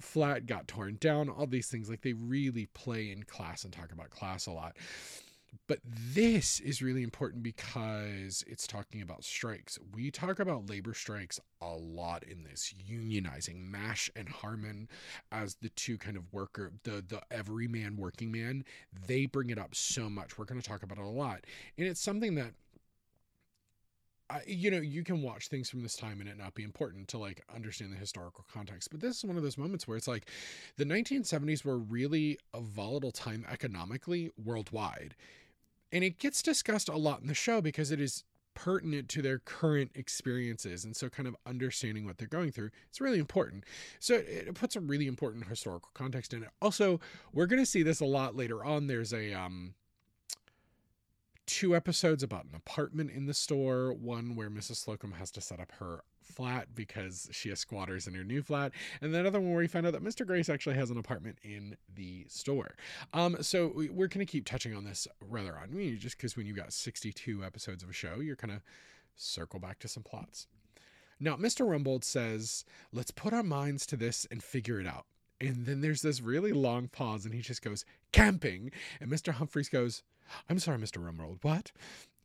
flat 0.00 0.46
got 0.46 0.66
torn 0.66 0.96
down 1.00 1.28
all 1.28 1.46
these 1.46 1.68
things 1.68 1.88
like 1.88 2.02
they 2.02 2.14
really 2.14 2.66
play 2.66 3.10
in 3.10 3.22
class 3.22 3.64
and 3.64 3.72
talk 3.72 3.92
about 3.92 4.10
class 4.10 4.46
a 4.46 4.50
lot 4.50 4.76
but 5.66 5.78
this 5.84 6.60
is 6.60 6.82
really 6.82 7.02
important 7.02 7.42
because 7.42 8.44
it's 8.46 8.66
talking 8.66 9.02
about 9.02 9.24
strikes. 9.24 9.78
We 9.94 10.10
talk 10.10 10.38
about 10.38 10.68
labor 10.68 10.94
strikes 10.94 11.40
a 11.60 11.74
lot 11.74 12.22
in 12.24 12.44
this, 12.44 12.74
unionizing 12.90 13.68
Mash 13.68 14.10
and 14.14 14.28
Harman 14.28 14.88
as 15.32 15.56
the 15.56 15.70
two 15.70 15.98
kind 15.98 16.16
of 16.16 16.32
worker, 16.32 16.72
the 16.84 17.04
the 17.06 17.20
everyman 17.30 17.96
working 17.96 18.32
man. 18.32 18.64
They 19.06 19.26
bring 19.26 19.50
it 19.50 19.58
up 19.58 19.74
so 19.74 20.08
much. 20.08 20.38
We're 20.38 20.44
going 20.44 20.60
to 20.60 20.68
talk 20.68 20.82
about 20.82 20.98
it 20.98 21.04
a 21.04 21.08
lot, 21.08 21.44
and 21.76 21.86
it's 21.86 22.00
something 22.00 22.34
that 22.36 22.52
I, 24.30 24.42
you 24.46 24.70
know, 24.70 24.78
you 24.78 25.02
can 25.02 25.22
watch 25.22 25.48
things 25.48 25.68
from 25.68 25.82
this 25.82 25.96
time 25.96 26.20
and 26.20 26.28
it 26.28 26.38
not 26.38 26.54
be 26.54 26.62
important 26.62 27.08
to 27.08 27.18
like 27.18 27.42
understand 27.52 27.92
the 27.92 27.96
historical 27.96 28.44
context. 28.52 28.90
But 28.90 29.00
this 29.00 29.18
is 29.18 29.24
one 29.24 29.36
of 29.36 29.42
those 29.42 29.58
moments 29.58 29.88
where 29.88 29.96
it's 29.96 30.06
like 30.06 30.26
the 30.76 30.84
1970s 30.84 31.64
were 31.64 31.78
really 31.78 32.38
a 32.54 32.60
volatile 32.60 33.10
time 33.10 33.44
economically 33.50 34.30
worldwide. 34.42 35.16
And 35.92 36.04
it 36.04 36.18
gets 36.18 36.42
discussed 36.42 36.88
a 36.88 36.96
lot 36.96 37.20
in 37.20 37.26
the 37.26 37.34
show 37.34 37.60
because 37.60 37.90
it 37.90 38.00
is 38.00 38.24
pertinent 38.54 39.08
to 39.08 39.22
their 39.22 39.38
current 39.38 39.90
experiences 39.94 40.84
and 40.84 40.94
so 40.94 41.08
kind 41.08 41.28
of 41.28 41.36
understanding 41.46 42.04
what 42.04 42.18
they're 42.18 42.28
going 42.28 42.50
through 42.50 42.70
it's 42.88 43.00
really 43.00 43.18
important. 43.18 43.64
So 44.00 44.14
it 44.14 44.52
puts 44.54 44.76
a 44.76 44.80
really 44.80 45.06
important 45.06 45.46
historical 45.46 45.90
context 45.94 46.34
in 46.34 46.42
it. 46.42 46.50
Also 46.60 47.00
we're 47.32 47.46
going 47.46 47.62
to 47.62 47.66
see 47.66 47.82
this 47.82 48.00
a 48.00 48.04
lot 48.04 48.36
later 48.36 48.64
on. 48.64 48.86
There's 48.86 49.14
a 49.14 49.32
um 49.32 49.74
two 51.50 51.74
episodes 51.74 52.22
about 52.22 52.44
an 52.44 52.54
apartment 52.54 53.10
in 53.10 53.26
the 53.26 53.34
store 53.34 53.92
one 53.92 54.36
where 54.36 54.48
mrs 54.48 54.84
slocombe 54.86 55.14
has 55.14 55.32
to 55.32 55.40
set 55.40 55.58
up 55.58 55.72
her 55.80 56.04
flat 56.20 56.68
because 56.76 57.28
she 57.32 57.48
has 57.48 57.58
squatters 57.58 58.06
in 58.06 58.14
her 58.14 58.22
new 58.22 58.40
flat, 58.40 58.72
and 59.00 59.12
then 59.12 59.22
another 59.22 59.40
one 59.40 59.50
where 59.50 59.58
we 59.58 59.66
find 59.66 59.84
out 59.84 59.92
that 59.92 60.04
Mr. 60.04 60.24
Grace 60.24 60.48
actually 60.48 60.76
has 60.76 60.90
an 60.90 60.96
apartment 60.96 61.36
in 61.42 61.76
the 61.92 62.24
store. 62.28 62.76
Um, 63.12 63.36
so 63.40 63.72
we, 63.74 63.88
are 63.88 64.08
going 64.08 64.24
to 64.24 64.26
keep 64.26 64.46
touching 64.46 64.74
on 64.74 64.84
this 64.84 65.08
rather 65.28 65.58
on 65.58 65.74
me, 65.76 65.96
just 65.96 66.16
because 66.16 66.36
when 66.36 66.46
you've 66.46 66.56
got 66.56 66.72
62 66.72 67.44
episodes 67.44 67.82
of 67.82 67.90
a 67.90 67.92
show, 67.92 68.20
you're 68.20 68.36
kind 68.36 68.52
of 68.52 68.62
circle 69.16 69.58
back 69.58 69.80
to 69.80 69.88
some 69.88 70.02
plots. 70.04 70.46
Now, 71.18 71.36
Mr. 71.36 71.66
Rumbold 71.66 72.04
says, 72.04 72.64
let's 72.92 73.10
put 73.10 73.32
our 73.32 73.42
minds 73.42 73.84
to 73.86 73.96
this 73.96 74.26
and 74.30 74.42
figure 74.42 74.80
it 74.80 74.86
out. 74.86 75.04
And 75.40 75.64
then 75.66 75.80
there's 75.80 76.02
this 76.02 76.20
really 76.20 76.52
long 76.52 76.88
pause, 76.88 77.24
and 77.24 77.34
he 77.34 77.40
just 77.40 77.62
goes, 77.62 77.84
camping. 78.12 78.70
And 79.00 79.10
Mr. 79.10 79.32
Humphries 79.32 79.68
goes, 79.68 80.02
I'm 80.48 80.58
sorry, 80.58 80.78
Mr. 80.78 81.02
Rumbold, 81.02 81.38
what? 81.42 81.72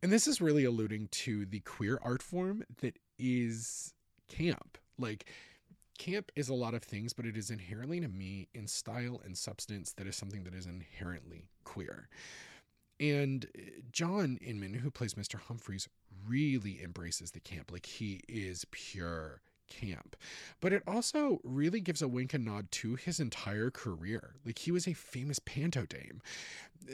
And 0.03 0.11
this 0.11 0.27
is 0.27 0.41
really 0.41 0.65
alluding 0.65 1.07
to 1.11 1.45
the 1.45 1.61
queer 1.61 1.99
art 2.03 2.21
form 2.21 2.63
that 2.81 2.99
is 3.17 3.93
camp. 4.27 4.77
Like, 4.97 5.25
camp 5.97 6.31
is 6.35 6.49
a 6.49 6.53
lot 6.53 6.73
of 6.73 6.83
things, 6.83 7.13
but 7.13 7.25
it 7.25 7.37
is 7.37 7.49
inherently 7.49 7.99
to 8.01 8.07
me 8.07 8.47
in 8.53 8.67
style 8.67 9.21
and 9.23 9.37
substance 9.37 9.93
that 9.93 10.07
is 10.07 10.15
something 10.15 10.43
that 10.43 10.53
is 10.53 10.65
inherently 10.65 11.49
queer. 11.63 12.09
And 12.99 13.45
uh, 13.57 13.61
John 13.91 14.37
Inman, 14.41 14.75
who 14.75 14.91
plays 14.91 15.15
Mr. 15.15 15.39
Humphries, 15.39 15.89
really 16.27 16.81
embraces 16.83 17.31
the 17.31 17.39
camp. 17.39 17.71
Like, 17.71 17.85
he 17.85 18.21
is 18.27 18.65
pure 18.71 19.41
camp. 19.67 20.15
But 20.61 20.73
it 20.73 20.83
also 20.87 21.39
really 21.43 21.79
gives 21.79 22.01
a 22.01 22.07
wink 22.07 22.33
and 22.33 22.45
nod 22.45 22.71
to 22.71 22.95
his 22.95 23.19
entire 23.19 23.69
career. 23.69 24.35
Like 24.45 24.59
he 24.59 24.71
was 24.71 24.87
a 24.87 24.93
famous 24.93 25.39
panto 25.39 25.85
dame. 25.85 26.21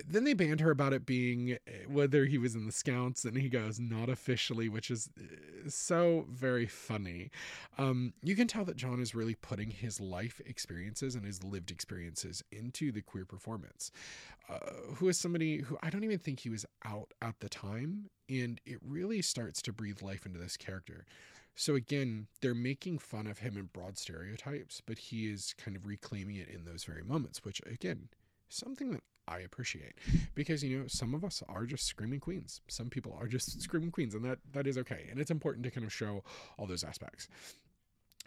Then 0.07 0.23
they 0.23 0.33
banter 0.33 0.71
about 0.71 0.93
it 0.93 1.05
being 1.05 1.51
eh, 1.51 1.71
whether 1.87 2.25
he 2.25 2.37
was 2.37 2.55
in 2.55 2.65
the 2.65 2.71
Scouts, 2.71 3.25
and 3.25 3.37
he 3.37 3.49
goes, 3.49 3.77
not 3.79 4.07
officially, 4.09 4.69
which 4.69 4.89
is 4.89 5.09
eh, 5.19 5.67
so 5.67 6.25
very 6.29 6.65
funny. 6.65 7.29
Um, 7.77 8.13
you 8.23 8.35
can 8.35 8.47
tell 8.47 8.63
that 8.65 8.77
John 8.77 9.01
is 9.01 9.13
really 9.13 9.35
putting 9.35 9.69
his 9.69 9.99
life 9.99 10.39
experiences 10.45 11.15
and 11.15 11.25
his 11.25 11.43
lived 11.43 11.71
experiences 11.71 12.43
into 12.51 12.91
the 12.91 13.01
queer 13.01 13.25
performance. 13.25 13.91
Uh, 14.49 14.59
who 14.95 15.07
is 15.07 15.17
somebody 15.17 15.59
who 15.59 15.77
I 15.83 15.89
don't 15.89 16.03
even 16.03 16.19
think 16.19 16.39
he 16.39 16.49
was 16.49 16.65
out 16.85 17.13
at 17.21 17.39
the 17.39 17.49
time, 17.49 18.09
and 18.29 18.59
it 18.65 18.79
really 18.85 19.21
starts 19.21 19.61
to 19.63 19.73
breathe 19.73 20.01
life 20.01 20.25
into 20.25 20.39
this 20.39 20.57
character. 20.57 21.05
So 21.55 21.75
again, 21.75 22.27
they're 22.41 22.55
making 22.55 22.99
fun 22.99 23.27
of 23.27 23.39
him 23.39 23.57
in 23.57 23.65
broad 23.65 23.97
stereotypes, 23.97 24.81
but 24.85 24.97
he 24.97 25.31
is 25.31 25.53
kind 25.57 25.75
of 25.75 25.85
reclaiming 25.85 26.37
it 26.37 26.47
in 26.47 26.65
those 26.65 26.83
very 26.83 27.03
moments, 27.03 27.43
which 27.43 27.61
again, 27.65 28.07
something 28.49 28.91
that 28.91 29.03
I 29.27 29.39
appreciate 29.39 29.93
because 30.35 30.63
you 30.63 30.79
know 30.79 30.87
some 30.87 31.13
of 31.13 31.23
us 31.23 31.43
are 31.47 31.65
just 31.65 31.85
screaming 31.85 32.19
queens. 32.19 32.61
Some 32.67 32.89
people 32.89 33.15
are 33.19 33.27
just 33.27 33.61
screaming 33.63 33.91
queens, 33.91 34.13
and 34.13 34.25
that 34.25 34.39
that 34.53 34.67
is 34.67 34.77
okay. 34.79 35.07
And 35.09 35.19
it's 35.19 35.31
important 35.31 35.63
to 35.65 35.71
kind 35.71 35.85
of 35.85 35.93
show 35.93 36.23
all 36.57 36.67
those 36.67 36.83
aspects. 36.83 37.27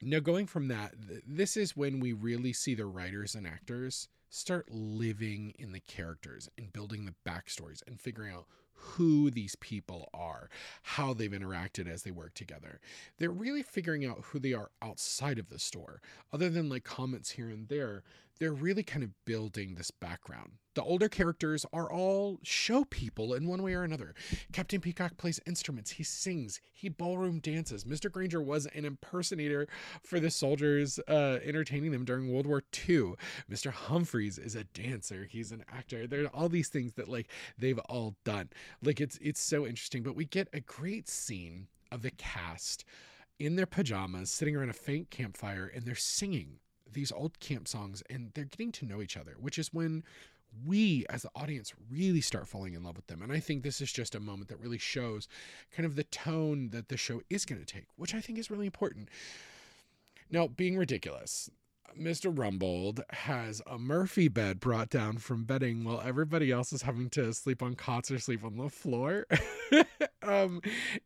Now, 0.02 0.18
going 0.18 0.46
from 0.46 0.68
that, 0.68 0.94
this 1.26 1.56
is 1.56 1.76
when 1.76 2.00
we 2.00 2.12
really 2.12 2.52
see 2.52 2.74
the 2.74 2.86
writers 2.86 3.34
and 3.34 3.46
actors 3.46 4.08
start 4.28 4.68
living 4.70 5.54
in 5.58 5.70
the 5.70 5.80
characters 5.80 6.48
and 6.58 6.72
building 6.72 7.04
the 7.04 7.14
backstories 7.30 7.80
and 7.86 8.00
figuring 8.00 8.34
out 8.34 8.46
who 8.74 9.30
these 9.30 9.56
people 9.56 10.08
are, 10.12 10.48
how 10.82 11.14
they've 11.14 11.30
interacted 11.30 11.88
as 11.88 12.02
they 12.02 12.10
work 12.10 12.34
together. 12.34 12.80
They're 13.18 13.30
really 13.30 13.62
figuring 13.62 14.04
out 14.04 14.24
who 14.24 14.38
they 14.38 14.52
are 14.52 14.70
outside 14.82 15.38
of 15.38 15.48
the 15.48 15.58
store. 15.58 16.00
Other 16.32 16.48
than 16.48 16.68
like 16.68 16.84
comments 16.84 17.30
here 17.30 17.48
and 17.48 17.68
there, 17.68 18.02
they're 18.38 18.52
really 18.52 18.82
kind 18.82 19.02
of 19.02 19.10
building 19.24 19.74
this 19.74 19.90
background. 19.90 20.52
The 20.74 20.82
older 20.82 21.08
characters 21.08 21.64
are 21.72 21.90
all 21.90 22.40
show 22.42 22.84
people 22.84 23.32
in 23.34 23.46
one 23.46 23.62
way 23.62 23.74
or 23.74 23.84
another. 23.84 24.12
Captain 24.52 24.80
Peacock 24.80 25.16
plays 25.16 25.40
instruments, 25.46 25.92
he 25.92 26.02
sings, 26.02 26.60
he 26.72 26.88
ballroom 26.88 27.38
dances. 27.38 27.84
Mr. 27.84 28.10
Grainger 28.10 28.42
was 28.42 28.66
an 28.66 28.84
impersonator 28.84 29.68
for 30.02 30.18
the 30.18 30.30
soldiers 30.30 30.98
uh, 31.06 31.38
entertaining 31.44 31.92
them 31.92 32.04
during 32.04 32.32
World 32.32 32.46
War 32.46 32.64
II. 32.88 33.14
Mr. 33.48 33.70
Humphries 33.70 34.36
is 34.36 34.56
a 34.56 34.64
dancer, 34.64 35.28
he's 35.30 35.52
an 35.52 35.64
actor. 35.72 36.08
There 36.08 36.24
are 36.24 36.28
all 36.28 36.48
these 36.48 36.68
things 36.68 36.94
that 36.94 37.08
like 37.08 37.28
they've 37.56 37.78
all 37.80 38.16
done. 38.24 38.50
Like 38.82 39.00
it's 39.00 39.18
it's 39.22 39.40
so 39.40 39.66
interesting, 39.66 40.02
but 40.02 40.16
we 40.16 40.24
get 40.24 40.48
a 40.52 40.60
great 40.60 41.08
scene 41.08 41.68
of 41.92 42.02
the 42.02 42.10
cast 42.10 42.84
in 43.38 43.54
their 43.56 43.66
pajamas 43.66 44.30
sitting 44.30 44.56
around 44.56 44.70
a 44.70 44.74
faint 44.74 45.10
campfire 45.10 45.70
and 45.72 45.84
they're 45.84 45.94
singing 45.94 46.58
these 46.94 47.12
old 47.12 47.38
camp 47.40 47.68
songs 47.68 48.02
and 48.08 48.30
they're 48.34 48.44
getting 48.44 48.72
to 48.72 48.86
know 48.86 49.02
each 49.02 49.16
other, 49.16 49.34
which 49.38 49.58
is 49.58 49.72
when 49.72 50.02
we 50.66 51.04
as 51.10 51.22
the 51.22 51.30
audience 51.34 51.72
really 51.90 52.20
start 52.20 52.46
falling 52.46 52.74
in 52.74 52.84
love 52.84 52.96
with 52.96 53.06
them. 53.08 53.22
And 53.22 53.32
I 53.32 53.40
think 53.40 53.62
this 53.62 53.80
is 53.80 53.92
just 53.92 54.14
a 54.14 54.20
moment 54.20 54.48
that 54.48 54.60
really 54.60 54.78
shows 54.78 55.28
kind 55.74 55.86
of 55.86 55.96
the 55.96 56.04
tone 56.04 56.70
that 56.70 56.88
the 56.88 56.96
show 56.96 57.20
is 57.28 57.44
going 57.44 57.60
to 57.60 57.66
take, 57.66 57.86
which 57.96 58.14
I 58.14 58.20
think 58.20 58.38
is 58.38 58.50
really 58.50 58.66
important. 58.66 59.08
Now, 60.30 60.46
being 60.46 60.76
ridiculous, 60.76 61.50
Mr. 61.98 62.34
Rumbold 62.34 63.02
has 63.10 63.62
a 63.66 63.78
Murphy 63.78 64.28
bed 64.28 64.58
brought 64.58 64.90
down 64.90 65.18
from 65.18 65.44
bedding 65.44 65.84
while 65.84 66.02
everybody 66.04 66.50
else 66.50 66.72
is 66.72 66.82
having 66.82 67.08
to 67.10 67.32
sleep 67.32 67.62
on 67.62 67.74
cots 67.74 68.10
or 68.10 68.18
sleep 68.18 68.44
on 68.44 68.56
the 68.56 68.68
floor 68.68 69.26
um, 70.24 70.60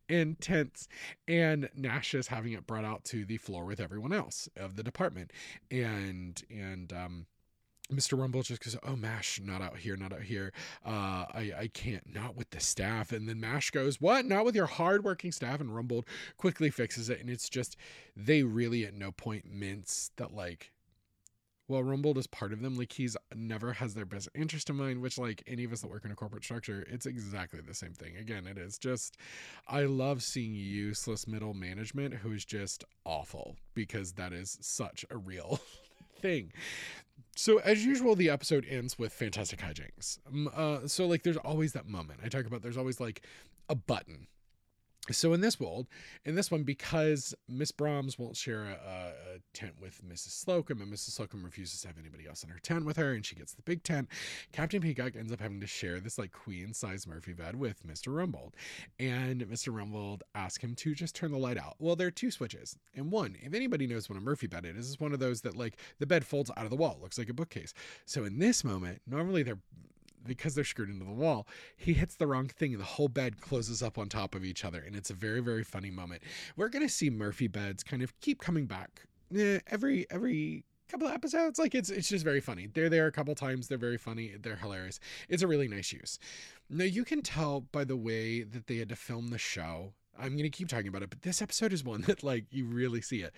in 0.07 0.35
tents. 0.35 0.87
And 1.27 1.69
Mash 1.75 2.13
is 2.13 2.27
having 2.27 2.53
it 2.53 2.67
brought 2.67 2.85
out 2.85 3.03
to 3.05 3.25
the 3.25 3.37
floor 3.37 3.65
with 3.65 3.79
everyone 3.79 4.13
else 4.13 4.49
of 4.55 4.75
the 4.75 4.83
department. 4.83 5.31
And, 5.71 6.41
and, 6.49 6.93
um, 6.93 7.25
Mr. 7.91 8.17
Rumbold 8.17 8.45
just 8.45 8.63
goes, 8.63 8.77
"Oh, 8.83 8.95
Mash, 8.95 9.39
not 9.43 9.61
out 9.61 9.77
here, 9.77 9.97
not 9.97 10.13
out 10.13 10.21
here. 10.21 10.53
Uh, 10.85 11.25
I 11.33 11.51
I 11.57 11.69
can't, 11.73 12.13
not 12.13 12.35
with 12.35 12.51
the 12.51 12.59
staff." 12.59 13.11
And 13.11 13.27
then 13.27 13.39
Mash 13.39 13.71
goes, 13.71 13.99
"What? 13.99 14.25
Not 14.25 14.45
with 14.45 14.55
your 14.55 14.67
hardworking 14.67 15.31
staff?" 15.31 15.59
And 15.59 15.71
Rumbold 15.71 16.05
quickly 16.37 16.69
fixes 16.69 17.09
it, 17.09 17.19
and 17.19 17.29
it's 17.29 17.49
just 17.49 17.75
they 18.15 18.43
really 18.43 18.85
at 18.85 18.93
no 18.93 19.11
point 19.11 19.45
mince 19.51 20.11
that 20.17 20.33
like. 20.33 20.71
Well, 21.69 21.83
Rumbold 21.83 22.17
is 22.17 22.25
part 22.25 22.51
of 22.51 22.61
them. 22.61 22.75
Like 22.75 22.91
he's 22.91 23.15
never 23.33 23.73
has 23.73 23.93
their 23.93 24.05
best 24.05 24.27
interest 24.33 24.71
in 24.71 24.75
mind, 24.75 25.01
which 25.01 25.19
like 25.19 25.43
any 25.45 25.63
of 25.63 25.71
us 25.71 25.81
that 25.81 25.91
work 25.91 26.03
in 26.03 26.11
a 26.11 26.15
corporate 26.15 26.43
structure, 26.43 26.83
it's 26.89 27.05
exactly 27.05 27.61
the 27.61 27.75
same 27.75 27.93
thing. 27.93 28.17
Again, 28.17 28.47
it 28.47 28.57
is 28.57 28.79
just 28.79 29.17
I 29.67 29.83
love 29.83 30.23
seeing 30.23 30.55
useless 30.55 31.27
middle 31.27 31.53
management 31.53 32.15
who 32.15 32.33
is 32.33 32.43
just 32.43 32.83
awful 33.05 33.55
because 33.75 34.13
that 34.13 34.33
is 34.33 34.57
such 34.61 35.05
a 35.11 35.17
real 35.17 35.61
thing. 36.19 36.51
So 37.35 37.59
as 37.59 37.85
usual, 37.85 38.15
the 38.15 38.31
episode 38.31 38.65
ends 38.67 38.97
with 38.97 39.13
fantastic 39.13 39.59
hijinks. 39.59 40.17
Uh, 40.53 40.87
so 40.87 41.05
like, 41.05 41.21
there's 41.21 41.37
always 41.37 41.73
that 41.73 41.87
moment 41.87 42.21
I 42.25 42.29
talk 42.29 42.47
about. 42.47 42.63
There's 42.63 42.77
always 42.77 42.99
like 42.99 43.21
a 43.69 43.75
button. 43.75 44.25
So 45.11 45.33
in 45.33 45.41
this 45.41 45.59
world, 45.59 45.87
in 46.25 46.35
this 46.35 46.51
one, 46.51 46.63
because 46.63 47.33
Miss 47.47 47.71
Brahms 47.71 48.19
won't 48.19 48.35
share 48.35 48.65
a, 48.65 49.13
a, 49.35 49.39
tent 49.53 49.73
with 49.81 50.01
Mrs. 50.07 50.45
Slocombe, 50.45 50.81
and 50.81 50.93
Mrs. 50.93 51.19
Slocombe 51.19 51.43
refuses 51.43 51.81
to 51.81 51.87
have 51.87 51.97
anybody 51.97 52.27
else 52.27 52.43
in 52.43 52.49
her 52.49 52.59
tent 52.59 52.85
with 52.85 52.97
her, 52.97 53.13
and 53.13 53.25
she 53.25 53.35
gets 53.35 53.53
the 53.53 53.63
big 53.63 53.81
tent. 53.81 54.07
Captain 54.51 54.81
Peacock 54.81 55.15
ends 55.15 55.31
up 55.31 55.39
having 55.39 55.59
to 55.61 55.67
share 55.67 55.99
this 55.99 56.19
like 56.19 56.31
queen 56.31 56.73
size 56.73 57.07
Murphy 57.07 57.33
bed 57.33 57.55
with 57.55 57.85
Mr. 57.87 58.13
Rumbold, 58.13 58.53
and 58.99 59.41
Mr. 59.47 59.73
Rumbold 59.73 60.21
asks 60.35 60.63
him 60.63 60.75
to 60.75 60.93
just 60.93 61.15
turn 61.15 61.31
the 61.31 61.37
light 61.37 61.57
out. 61.57 61.75
Well, 61.79 61.95
there 61.95 62.07
are 62.07 62.11
two 62.11 62.29
switches, 62.29 62.75
and 62.93 63.11
one, 63.11 63.35
if 63.41 63.53
anybody 63.53 63.87
knows 63.87 64.09
what 64.09 64.17
a 64.17 64.21
Murphy 64.21 64.47
bed 64.47 64.65
is, 64.65 64.89
is 64.89 64.99
one 64.99 65.13
of 65.13 65.19
those 65.19 65.41
that 65.41 65.55
like 65.55 65.77
the 65.97 66.05
bed 66.05 66.23
folds 66.23 66.51
out 66.55 66.65
of 66.65 66.69
the 66.69 66.75
wall, 66.75 66.99
looks 67.01 67.17
like 67.17 67.29
a 67.29 67.33
bookcase. 67.33 67.73
So 68.05 68.25
in 68.25 68.37
this 68.37 68.63
moment, 68.63 69.01
normally 69.07 69.41
they're 69.41 69.59
because 70.25 70.55
they're 70.55 70.63
screwed 70.63 70.89
into 70.89 71.05
the 71.05 71.11
wall, 71.11 71.47
he 71.77 71.93
hits 71.93 72.15
the 72.15 72.27
wrong 72.27 72.47
thing 72.47 72.73
and 72.73 72.81
the 72.81 72.85
whole 72.85 73.07
bed 73.07 73.41
closes 73.41 73.81
up 73.81 73.97
on 73.97 74.09
top 74.09 74.35
of 74.35 74.43
each 74.43 74.65
other. 74.65 74.79
And 74.79 74.95
it's 74.95 75.09
a 75.09 75.13
very, 75.13 75.41
very 75.41 75.63
funny 75.63 75.89
moment. 75.89 76.23
We're 76.55 76.69
going 76.69 76.85
to 76.85 76.93
see 76.93 77.09
Murphy 77.09 77.47
beds 77.47 77.83
kind 77.83 78.01
of 78.01 78.19
keep 78.21 78.41
coming 78.41 78.65
back 78.65 79.01
eh, 79.35 79.59
every, 79.67 80.05
every 80.09 80.65
couple 80.89 81.07
of 81.07 81.13
episodes. 81.13 81.59
Like 81.59 81.75
it's, 81.75 81.89
it's 81.89 82.09
just 82.09 82.23
very 82.23 82.41
funny. 82.41 82.67
They're 82.67 82.89
there 82.89 83.07
a 83.07 83.11
couple 83.11 83.35
times. 83.35 83.67
They're 83.67 83.77
very 83.77 83.97
funny. 83.97 84.33
They're 84.39 84.55
hilarious. 84.55 84.99
It's 85.29 85.43
a 85.43 85.47
really 85.47 85.67
nice 85.67 85.91
use. 85.91 86.19
Now 86.69 86.85
you 86.85 87.03
can 87.03 87.21
tell 87.21 87.61
by 87.61 87.83
the 87.83 87.97
way 87.97 88.43
that 88.43 88.67
they 88.67 88.77
had 88.77 88.89
to 88.89 88.95
film 88.95 89.29
the 89.29 89.37
show. 89.37 89.93
I'm 90.17 90.31
going 90.31 90.43
to 90.43 90.49
keep 90.49 90.67
talking 90.67 90.89
about 90.89 91.01
it, 91.01 91.09
but 91.09 91.21
this 91.21 91.41
episode 91.41 91.71
is 91.71 91.83
one 91.83 92.01
that 92.07 92.23
like 92.23 92.45
you 92.51 92.65
really 92.65 93.01
see 93.01 93.21
it 93.21 93.33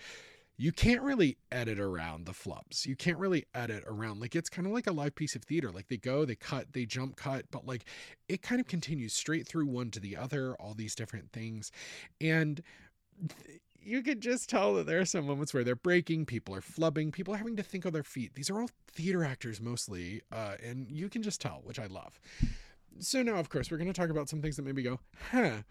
you 0.56 0.72
can't 0.72 1.02
really 1.02 1.38
edit 1.50 1.80
around 1.80 2.26
the 2.26 2.32
flubs. 2.32 2.86
You 2.86 2.94
can't 2.94 3.18
really 3.18 3.46
edit 3.54 3.84
around. 3.86 4.20
Like 4.20 4.36
it's 4.36 4.48
kind 4.48 4.66
of 4.66 4.72
like 4.72 4.86
a 4.86 4.92
live 4.92 5.14
piece 5.14 5.34
of 5.34 5.42
theater. 5.42 5.70
Like 5.70 5.88
they 5.88 5.96
go, 5.96 6.24
they 6.24 6.34
cut, 6.34 6.72
they 6.72 6.84
jump 6.84 7.16
cut, 7.16 7.46
but 7.50 7.66
like 7.66 7.84
it 8.28 8.42
kind 8.42 8.60
of 8.60 8.66
continues 8.66 9.14
straight 9.14 9.46
through 9.46 9.66
one 9.66 9.90
to 9.90 10.00
the 10.00 10.16
other, 10.16 10.54
all 10.56 10.74
these 10.74 10.94
different 10.94 11.32
things. 11.32 11.72
And 12.20 12.62
you 13.84 14.02
could 14.02 14.20
just 14.20 14.48
tell 14.48 14.74
that 14.74 14.86
there 14.86 15.00
are 15.00 15.04
some 15.04 15.26
moments 15.26 15.52
where 15.52 15.64
they're 15.64 15.74
breaking, 15.74 16.26
people 16.26 16.54
are 16.54 16.60
flubbing, 16.60 17.12
people 17.12 17.34
are 17.34 17.38
having 17.38 17.56
to 17.56 17.62
think 17.62 17.84
on 17.86 17.92
their 17.92 18.04
feet. 18.04 18.34
These 18.34 18.50
are 18.50 18.60
all 18.60 18.70
theater 18.92 19.24
actors 19.24 19.60
mostly, 19.60 20.22
uh, 20.30 20.54
and 20.62 20.90
you 20.90 21.08
can 21.08 21.22
just 21.22 21.40
tell, 21.40 21.62
which 21.64 21.78
I 21.78 21.86
love. 21.86 22.20
So 23.00 23.22
now, 23.22 23.36
of 23.36 23.48
course, 23.48 23.70
we're 23.70 23.78
going 23.78 23.92
to 23.92 23.98
talk 23.98 24.10
about 24.10 24.28
some 24.28 24.42
things 24.42 24.56
that 24.56 24.62
maybe 24.62 24.82
go, 24.82 25.00
huh, 25.30 25.62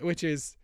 which 0.00 0.24
is 0.24 0.56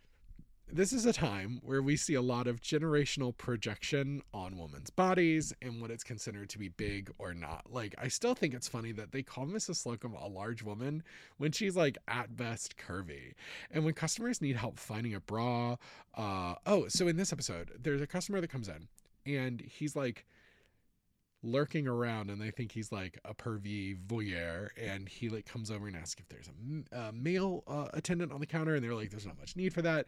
this 0.71 0.91
is 0.91 1.05
a 1.05 1.13
time 1.13 1.59
where 1.63 1.81
we 1.81 1.95
see 1.95 2.15
a 2.15 2.21
lot 2.21 2.47
of 2.47 2.61
generational 2.61 3.35
projection 3.37 4.21
on 4.33 4.57
women's 4.57 4.89
bodies 4.89 5.53
and 5.61 5.81
what 5.81 5.91
it's 5.91 6.03
considered 6.03 6.49
to 6.49 6.57
be 6.57 6.69
big 6.69 7.11
or 7.17 7.33
not. 7.33 7.71
Like, 7.71 7.95
I 7.97 8.07
still 8.07 8.33
think 8.33 8.53
it's 8.53 8.67
funny 8.67 8.91
that 8.93 9.11
they 9.11 9.21
call 9.21 9.45
Mrs. 9.45 9.85
Slocombe 9.85 10.21
a 10.21 10.27
large 10.27 10.63
woman 10.63 11.03
when 11.37 11.51
she's 11.51 11.75
like 11.75 11.97
at 12.07 12.35
best 12.35 12.75
curvy. 12.77 13.33
And 13.71 13.85
when 13.85 13.93
customers 13.93 14.41
need 14.41 14.55
help 14.55 14.79
finding 14.79 15.13
a 15.13 15.19
bra, 15.19 15.75
uh, 16.15 16.55
oh, 16.65 16.87
so 16.87 17.07
in 17.07 17.17
this 17.17 17.31
episode, 17.31 17.71
there's 17.79 18.01
a 18.01 18.07
customer 18.07 18.41
that 18.41 18.49
comes 18.49 18.67
in 18.67 18.87
and 19.25 19.61
he's 19.61 19.95
like, 19.95 20.25
lurking 21.45 21.87
around 21.87 22.29
and 22.29 22.41
they 22.41 22.51
think 22.51 22.71
he's 22.71 22.91
like 22.91 23.19
a 23.25 23.33
pervy 23.33 23.95
voyeur 24.07 24.69
and 24.81 25.07
he 25.07 25.29
like 25.29 25.45
comes 25.45 25.69
over 25.69 25.87
and 25.87 25.95
asks 25.95 26.19
if 26.19 26.27
there's 26.29 26.49
a, 26.49 26.97
a 26.97 27.11
male 27.11 27.63
uh, 27.67 27.87
attendant 27.93 28.31
on 28.31 28.39
the 28.39 28.45
counter 28.45 28.75
and 28.75 28.83
they're 28.83 28.95
like 28.95 29.11
there's 29.11 29.25
not 29.25 29.37
much 29.39 29.55
need 29.55 29.73
for 29.73 29.81
that 29.81 30.05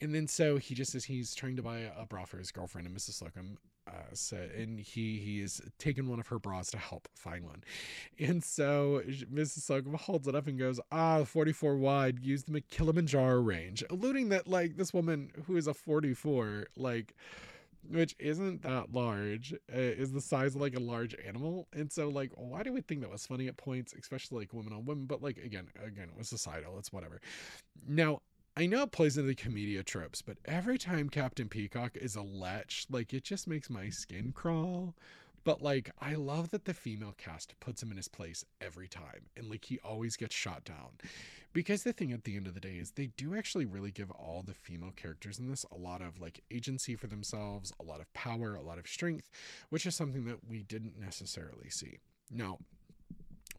and 0.00 0.14
then 0.14 0.26
so 0.26 0.56
he 0.56 0.74
just 0.74 0.92
says 0.92 1.04
he's 1.04 1.34
trying 1.34 1.56
to 1.56 1.62
buy 1.62 1.90
a 1.96 2.06
bra 2.06 2.24
for 2.24 2.38
his 2.38 2.50
girlfriend 2.50 2.86
and 2.86 2.96
mrs 2.96 3.22
slocombe 3.22 3.56
uh, 3.86 4.14
so, 4.14 4.38
and 4.56 4.80
he 4.80 5.18
he 5.18 5.42
is 5.42 5.60
taken 5.78 6.08
one 6.08 6.18
of 6.18 6.28
her 6.28 6.38
bras 6.38 6.70
to 6.70 6.78
help 6.78 7.06
find 7.14 7.44
one, 7.44 7.62
and 8.18 8.42
so 8.42 9.02
Mrs. 9.06 9.70
Slocombe 9.70 10.00
holds 10.00 10.26
it 10.26 10.34
up 10.34 10.46
and 10.46 10.58
goes, 10.58 10.80
"Ah, 10.90 11.24
44 11.24 11.76
wide, 11.76 12.20
use 12.20 12.44
the 12.44 12.62
Kilimanjaro 12.62 13.42
range," 13.42 13.84
alluding 13.90 14.30
that 14.30 14.48
like 14.48 14.76
this 14.76 14.94
woman 14.94 15.30
who 15.46 15.58
is 15.58 15.66
a 15.66 15.74
44, 15.74 16.68
like 16.76 17.14
which 17.88 18.14
isn't 18.18 18.62
that 18.62 18.92
large, 18.92 19.52
uh, 19.52 19.76
is 19.76 20.12
the 20.12 20.20
size 20.20 20.54
of 20.54 20.60
like 20.60 20.76
a 20.76 20.80
large 20.80 21.14
animal. 21.26 21.68
And 21.72 21.92
so, 21.92 22.08
like, 22.08 22.30
why 22.34 22.62
do 22.62 22.72
we 22.72 22.80
think 22.80 23.00
that 23.00 23.10
was 23.10 23.26
funny 23.26 23.48
at 23.48 23.56
points, 23.56 23.94
especially 23.98 24.40
like 24.40 24.52
women 24.52 24.72
on 24.72 24.84
women? 24.84 25.06
But 25.06 25.22
like, 25.22 25.38
again, 25.38 25.68
again, 25.84 26.08
it 26.08 26.18
was 26.18 26.28
societal. 26.28 26.78
It's 26.78 26.92
whatever. 26.92 27.20
Now, 27.86 28.20
I 28.56 28.66
know 28.66 28.82
it 28.82 28.92
plays 28.92 29.16
into 29.16 29.26
the 29.28 29.34
comedia 29.34 29.82
tropes, 29.82 30.22
but 30.22 30.38
every 30.44 30.78
time 30.78 31.08
Captain 31.08 31.48
Peacock 31.48 31.96
is 31.96 32.14
a 32.14 32.22
lech, 32.22 32.70
like, 32.88 33.12
it 33.12 33.24
just 33.24 33.48
makes 33.48 33.68
my 33.68 33.88
skin 33.88 34.32
crawl. 34.32 34.94
But 35.44 35.62
like, 35.62 35.90
I 36.00 36.14
love 36.14 36.50
that 36.50 36.64
the 36.64 36.74
female 36.74 37.14
cast 37.16 37.54
puts 37.60 37.82
him 37.82 37.90
in 37.90 37.96
his 37.96 38.08
place 38.08 38.44
every 38.60 38.88
time, 38.88 39.26
and 39.36 39.50
like, 39.50 39.64
he 39.66 39.78
always 39.84 40.16
gets 40.16 40.34
shot 40.34 40.64
down. 40.64 40.98
Because 41.52 41.84
the 41.84 41.92
thing 41.92 42.12
at 42.12 42.24
the 42.24 42.36
end 42.36 42.48
of 42.48 42.54
the 42.54 42.60
day 42.60 42.76
is 42.76 42.90
they 42.90 43.10
do 43.16 43.36
actually 43.36 43.64
really 43.64 43.92
give 43.92 44.10
all 44.10 44.42
the 44.44 44.54
female 44.54 44.92
characters 44.96 45.38
in 45.38 45.48
this 45.48 45.64
a 45.70 45.76
lot 45.76 46.02
of 46.02 46.20
like 46.20 46.42
agency 46.50 46.96
for 46.96 47.06
themselves, 47.06 47.72
a 47.78 47.84
lot 47.84 48.00
of 48.00 48.12
power, 48.12 48.56
a 48.56 48.62
lot 48.62 48.78
of 48.78 48.88
strength, 48.88 49.30
which 49.68 49.86
is 49.86 49.94
something 49.94 50.24
that 50.24 50.48
we 50.48 50.62
didn't 50.64 50.98
necessarily 50.98 51.70
see. 51.70 51.98
Now, 52.28 52.58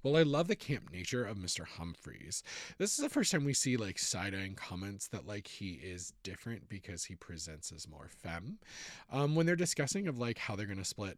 well, 0.06 0.18
I 0.18 0.24
love 0.24 0.48
the 0.48 0.56
camp 0.56 0.92
nature 0.92 1.26
of 1.26 1.38
Mr. 1.38 1.66
Humphries. 1.66 2.44
This 2.78 2.92
is 2.92 2.98
the 2.98 3.10
first 3.10 3.32
time 3.32 3.44
we 3.44 3.54
see 3.54 3.76
like 3.76 3.98
side-eyeing 3.98 4.54
comments 4.56 5.08
that 5.08 5.26
like 5.28 5.48
he 5.48 5.80
is 5.84 6.14
different 6.24 6.70
because 6.70 7.06
he 7.06 7.16
presents 7.16 7.72
as 7.72 7.88
more 7.88 8.08
femme. 8.08 8.60
Um, 9.12 9.36
when 9.36 9.46
they're 9.46 9.56
discussing 9.56 10.08
of 10.08 10.20
like 10.20 10.38
how 10.38 10.56
they're 10.56 10.68
gonna 10.68 10.86
split 10.86 11.18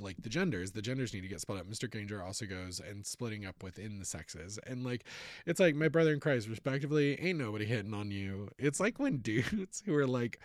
like 0.00 0.16
the 0.20 0.28
genders 0.28 0.72
the 0.72 0.82
genders 0.82 1.14
need 1.14 1.20
to 1.20 1.28
get 1.28 1.40
split 1.40 1.60
up 1.60 1.68
mr 1.68 1.88
grainger 1.88 2.20
also 2.20 2.46
goes 2.46 2.80
and 2.80 3.06
splitting 3.06 3.46
up 3.46 3.62
within 3.62 4.00
the 4.00 4.04
sexes 4.04 4.58
and 4.66 4.84
like 4.84 5.04
it's 5.46 5.60
like 5.60 5.76
my 5.76 5.86
brother 5.86 6.12
in 6.12 6.18
christ 6.18 6.48
respectively 6.48 7.20
ain't 7.20 7.38
nobody 7.38 7.64
hitting 7.64 7.94
on 7.94 8.10
you 8.10 8.48
it's 8.58 8.80
like 8.80 8.98
when 8.98 9.16
dudes 9.18 9.82
who 9.86 9.94
are 9.94 10.06
like 10.06 10.40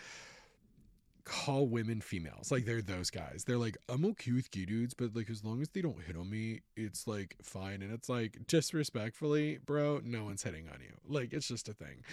call 1.25 1.67
women 1.67 2.01
females. 2.01 2.51
Like 2.51 2.65
they're 2.65 2.81
those 2.81 3.09
guys. 3.09 3.43
They're 3.45 3.57
like, 3.57 3.77
I'm 3.89 4.05
okay 4.05 4.31
with 4.31 4.51
gay 4.51 4.65
dudes, 4.65 4.93
but 4.93 5.15
like 5.15 5.29
as 5.29 5.43
long 5.43 5.61
as 5.61 5.69
they 5.69 5.81
don't 5.81 6.01
hit 6.01 6.17
on 6.17 6.29
me, 6.29 6.61
it's 6.75 7.07
like 7.07 7.35
fine. 7.41 7.81
And 7.81 7.93
it's 7.93 8.09
like 8.09 8.37
disrespectfully, 8.47 9.59
bro, 9.65 10.01
no 10.03 10.25
one's 10.25 10.43
hitting 10.43 10.67
on 10.73 10.79
you. 10.81 10.93
Like 11.07 11.33
it's 11.33 11.47
just 11.47 11.69
a 11.69 11.73
thing. 11.73 12.03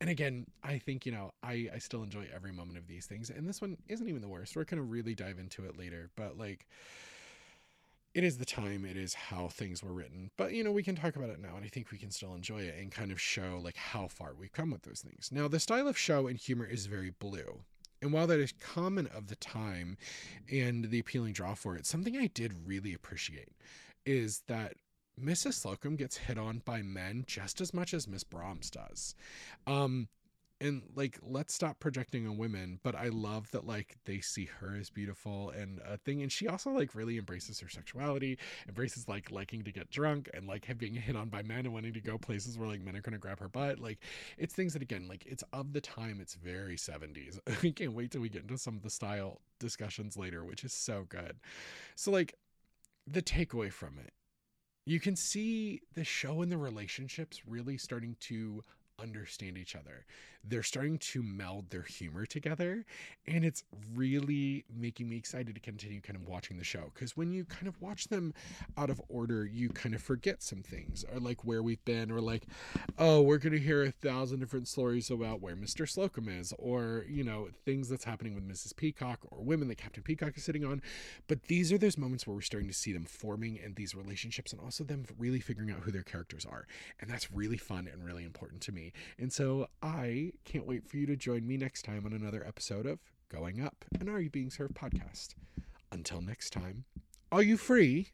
And 0.00 0.08
again, 0.08 0.46
I 0.62 0.78
think, 0.78 1.06
you 1.06 1.12
know, 1.12 1.32
I, 1.42 1.68
I 1.74 1.78
still 1.78 2.02
enjoy 2.02 2.28
every 2.34 2.52
moment 2.52 2.78
of 2.78 2.86
these 2.86 3.06
things. 3.06 3.30
And 3.30 3.48
this 3.48 3.60
one 3.60 3.76
isn't 3.88 4.08
even 4.08 4.22
the 4.22 4.28
worst. 4.28 4.56
We're 4.56 4.64
gonna 4.64 4.82
really 4.82 5.14
dive 5.14 5.38
into 5.38 5.64
it 5.64 5.78
later. 5.78 6.10
But 6.16 6.38
like 6.38 6.66
it 8.14 8.24
is 8.24 8.38
the 8.38 8.44
time, 8.44 8.84
it 8.84 8.96
is 8.96 9.14
how 9.14 9.48
things 9.48 9.82
were 9.82 9.92
written. 9.92 10.30
But 10.36 10.52
you 10.52 10.64
know, 10.64 10.72
we 10.72 10.82
can 10.82 10.96
talk 10.96 11.14
about 11.14 11.30
it 11.30 11.40
now, 11.40 11.54
and 11.56 11.64
I 11.64 11.68
think 11.68 11.92
we 11.92 11.98
can 11.98 12.10
still 12.10 12.34
enjoy 12.34 12.62
it 12.62 12.74
and 12.78 12.90
kind 12.90 13.12
of 13.12 13.20
show 13.20 13.60
like 13.62 13.76
how 13.76 14.08
far 14.08 14.32
we've 14.36 14.52
come 14.52 14.70
with 14.70 14.82
those 14.82 15.00
things. 15.00 15.30
Now, 15.30 15.46
the 15.46 15.60
style 15.60 15.86
of 15.86 15.96
show 15.96 16.26
and 16.26 16.36
humor 16.36 16.66
is 16.66 16.86
very 16.86 17.10
blue. 17.10 17.60
And 18.00 18.12
while 18.12 18.26
that 18.26 18.38
is 18.38 18.52
common 18.60 19.06
of 19.08 19.28
the 19.28 19.36
time 19.36 19.96
and 20.50 20.90
the 20.90 21.00
appealing 21.00 21.32
draw 21.32 21.54
for 21.54 21.76
it, 21.76 21.86
something 21.86 22.16
I 22.16 22.28
did 22.28 22.66
really 22.66 22.94
appreciate 22.94 23.52
is 24.06 24.42
that 24.46 24.74
Mrs. 25.20 25.64
Slocombe 25.64 25.96
gets 25.96 26.16
hit 26.16 26.38
on 26.38 26.62
by 26.64 26.82
men 26.82 27.24
just 27.26 27.60
as 27.60 27.74
much 27.74 27.92
as 27.92 28.06
Miss 28.06 28.24
Brahms 28.24 28.70
does. 28.70 29.14
Um, 29.66 30.08
and 30.60 30.82
like 30.94 31.18
let's 31.22 31.54
stop 31.54 31.78
projecting 31.78 32.26
on 32.26 32.36
women 32.36 32.78
but 32.82 32.94
i 32.94 33.08
love 33.08 33.50
that 33.50 33.66
like 33.66 33.96
they 34.04 34.20
see 34.20 34.46
her 34.60 34.76
as 34.78 34.90
beautiful 34.90 35.50
and 35.50 35.80
a 35.86 35.96
thing 35.96 36.22
and 36.22 36.32
she 36.32 36.48
also 36.48 36.70
like 36.70 36.94
really 36.94 37.18
embraces 37.18 37.60
her 37.60 37.68
sexuality 37.68 38.38
embraces 38.68 39.08
like 39.08 39.30
liking 39.30 39.62
to 39.62 39.72
get 39.72 39.90
drunk 39.90 40.28
and 40.34 40.46
like 40.46 40.66
being 40.78 40.94
hit 40.94 41.16
on 41.16 41.28
by 41.28 41.42
men 41.42 41.60
and 41.60 41.72
wanting 41.72 41.92
to 41.92 42.00
go 42.00 42.18
places 42.18 42.58
where 42.58 42.68
like 42.68 42.80
men 42.80 42.96
are 42.96 43.00
gonna 43.00 43.18
grab 43.18 43.38
her 43.38 43.48
butt 43.48 43.78
like 43.78 43.98
it's 44.36 44.54
things 44.54 44.72
that 44.72 44.82
again 44.82 45.06
like 45.08 45.24
it's 45.26 45.44
of 45.52 45.72
the 45.72 45.80
time 45.80 46.18
it's 46.20 46.34
very 46.34 46.76
70s 46.76 47.38
i 47.62 47.70
can't 47.70 47.92
wait 47.92 48.10
till 48.10 48.20
we 48.20 48.28
get 48.28 48.42
into 48.42 48.58
some 48.58 48.76
of 48.76 48.82
the 48.82 48.90
style 48.90 49.40
discussions 49.58 50.16
later 50.16 50.44
which 50.44 50.64
is 50.64 50.72
so 50.72 51.04
good. 51.08 51.36
So 51.96 52.10
like 52.10 52.34
the 53.06 53.22
takeaway 53.22 53.72
from 53.72 53.98
it 53.98 54.12
you 54.88 55.00
can 55.00 55.16
see 55.16 55.82
the 55.94 56.04
show 56.04 56.40
and 56.40 56.50
the 56.50 56.56
relationships 56.56 57.42
really 57.46 57.76
starting 57.76 58.16
to 58.20 58.64
understand 58.98 59.58
each 59.58 59.76
other. 59.76 60.04
They're 60.44 60.62
starting 60.62 60.98
to 60.98 61.22
meld 61.22 61.70
their 61.70 61.82
humor 61.82 62.24
together, 62.24 62.84
and 63.26 63.44
it's 63.44 63.64
really 63.94 64.64
making 64.74 65.08
me 65.08 65.16
excited 65.16 65.54
to 65.54 65.60
continue 65.60 66.00
kind 66.00 66.16
of 66.16 66.26
watching 66.26 66.56
the 66.56 66.64
show. 66.64 66.90
Because 66.94 67.16
when 67.16 67.32
you 67.32 67.44
kind 67.44 67.66
of 67.66 67.80
watch 67.82 68.08
them 68.08 68.32
out 68.76 68.88
of 68.88 69.00
order, 69.08 69.44
you 69.44 69.68
kind 69.68 69.94
of 69.94 70.02
forget 70.02 70.42
some 70.42 70.62
things, 70.62 71.04
or 71.12 71.20
like 71.20 71.44
where 71.44 71.62
we've 71.62 71.84
been, 71.84 72.10
or 72.10 72.20
like, 72.20 72.44
oh, 72.98 73.20
we're 73.20 73.38
going 73.38 73.52
to 73.52 73.58
hear 73.58 73.84
a 73.84 73.90
thousand 73.90 74.40
different 74.40 74.68
stories 74.68 75.10
about 75.10 75.42
where 75.42 75.56
Mr. 75.56 75.86
Slocombe 75.86 76.40
is, 76.40 76.54
or, 76.58 77.04
you 77.08 77.24
know, 77.24 77.48
things 77.64 77.88
that's 77.88 78.04
happening 78.04 78.34
with 78.34 78.48
Mrs. 78.48 78.74
Peacock, 78.76 79.18
or 79.30 79.42
women 79.42 79.68
that 79.68 79.78
Captain 79.78 80.02
Peacock 80.02 80.36
is 80.36 80.44
sitting 80.44 80.64
on. 80.64 80.80
But 81.26 81.42
these 81.44 81.72
are 81.72 81.78
those 81.78 81.98
moments 81.98 82.26
where 82.26 82.34
we're 82.34 82.42
starting 82.42 82.68
to 82.68 82.74
see 82.74 82.92
them 82.92 83.04
forming 83.04 83.58
and 83.62 83.74
these 83.74 83.94
relationships, 83.94 84.52
and 84.52 84.62
also 84.62 84.84
them 84.84 85.04
really 85.18 85.40
figuring 85.40 85.70
out 85.70 85.80
who 85.80 85.90
their 85.90 86.02
characters 86.02 86.46
are. 86.48 86.66
And 87.00 87.10
that's 87.10 87.32
really 87.32 87.58
fun 87.58 87.88
and 87.92 88.04
really 88.04 88.24
important 88.24 88.62
to 88.62 88.72
me. 88.72 88.87
And 89.18 89.32
so 89.32 89.68
I 89.82 90.32
can't 90.44 90.66
wait 90.66 90.88
for 90.88 90.96
you 90.96 91.06
to 91.06 91.16
join 91.16 91.46
me 91.46 91.56
next 91.56 91.82
time 91.84 92.04
on 92.06 92.12
another 92.12 92.44
episode 92.46 92.86
of 92.86 92.98
Going 93.30 93.60
Up, 93.60 93.84
an 94.00 94.08
Are 94.08 94.20
You 94.20 94.30
Being 94.30 94.50
Served 94.50 94.74
podcast. 94.74 95.34
Until 95.92 96.20
next 96.20 96.50
time, 96.52 96.84
are 97.32 97.42
you 97.42 97.56
free? 97.56 98.08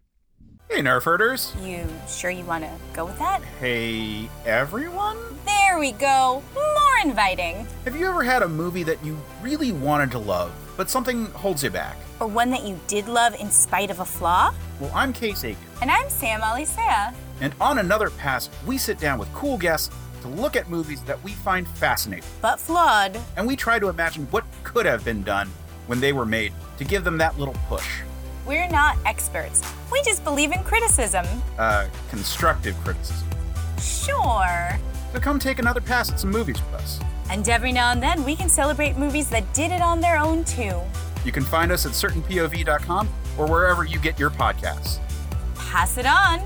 Hey, 0.70 0.80
Nerf 0.80 1.02
herders. 1.04 1.52
You 1.62 1.86
sure 2.08 2.30
you 2.30 2.44
want 2.44 2.64
to 2.64 2.70
go 2.92 3.04
with 3.06 3.18
that? 3.18 3.42
Hey, 3.60 4.28
everyone. 4.46 5.16
There 5.44 5.78
we 5.78 5.92
go. 5.92 6.42
More 6.54 6.98
inviting. 7.04 7.66
Have 7.84 7.96
you 7.96 8.06
ever 8.06 8.22
had 8.22 8.42
a 8.42 8.48
movie 8.48 8.82
that 8.84 9.04
you 9.04 9.18
really 9.42 9.72
wanted 9.72 10.10
to 10.12 10.18
love, 10.18 10.52
but 10.76 10.88
something 10.90 11.26
holds 11.26 11.62
you 11.64 11.70
back? 11.70 11.96
Or 12.20 12.26
one 12.26 12.50
that 12.50 12.62
you 12.64 12.78
did 12.86 13.08
love 13.08 13.34
in 13.40 13.50
spite 13.50 13.90
of 13.90 14.00
a 14.00 14.04
flaw? 14.04 14.52
Well, 14.80 14.92
I'm 14.94 15.12
Case 15.12 15.44
Aiken, 15.44 15.62
And 15.82 15.90
I'm 15.90 16.08
Sam 16.08 16.40
Alisea. 16.40 17.12
and 17.40 17.54
on 17.60 17.78
another 17.78 18.10
pass, 18.10 18.48
we 18.66 18.78
sit 18.78 18.98
down 18.98 19.18
with 19.18 19.32
cool 19.32 19.56
guests 19.58 19.94
to 20.24 20.28
look 20.40 20.56
at 20.56 20.70
movies 20.70 21.02
that 21.02 21.22
we 21.22 21.32
find 21.32 21.68
fascinating, 21.68 22.24
But 22.40 22.58
flawed. 22.58 23.20
and 23.36 23.46
we 23.46 23.56
try 23.56 23.78
to 23.78 23.88
imagine 23.90 24.26
what 24.30 24.42
could 24.62 24.86
have 24.86 25.04
been 25.04 25.22
done 25.22 25.50
when 25.86 26.00
they 26.00 26.14
were 26.14 26.24
made 26.24 26.54
to 26.78 26.84
give 26.84 27.04
them 27.04 27.18
that 27.18 27.38
little 27.38 27.54
push. 27.68 27.86
We're 28.46 28.68
not 28.68 28.96
experts. 29.04 29.62
We 29.92 30.02
just 30.02 30.24
believe 30.24 30.52
in 30.52 30.62
criticism. 30.64 31.26
Uh, 31.58 31.88
constructive 32.08 32.74
criticism. 32.84 33.28
Sure. 33.82 34.78
So 35.12 35.20
come 35.20 35.38
take 35.38 35.58
another 35.58 35.82
pass 35.82 36.10
at 36.10 36.18
some 36.18 36.30
movies 36.30 36.56
with 36.56 36.80
us. 36.80 37.00
And 37.30 37.46
every 37.46 37.70
now 37.72 37.92
and 37.92 38.02
then 38.02 38.24
we 38.24 38.34
can 38.34 38.48
celebrate 38.48 38.96
movies 38.96 39.28
that 39.28 39.50
did 39.52 39.72
it 39.72 39.82
on 39.82 40.00
their 40.00 40.18
own 40.18 40.44
too. 40.44 40.80
You 41.26 41.32
can 41.32 41.44
find 41.44 41.70
us 41.70 41.84
at 41.84 41.92
certainpov.com 41.92 43.08
or 43.36 43.46
wherever 43.46 43.84
you 43.84 43.98
get 43.98 44.18
your 44.18 44.30
podcasts. 44.30 45.00
Pass 45.54 45.98
it 45.98 46.06
on. 46.06 46.40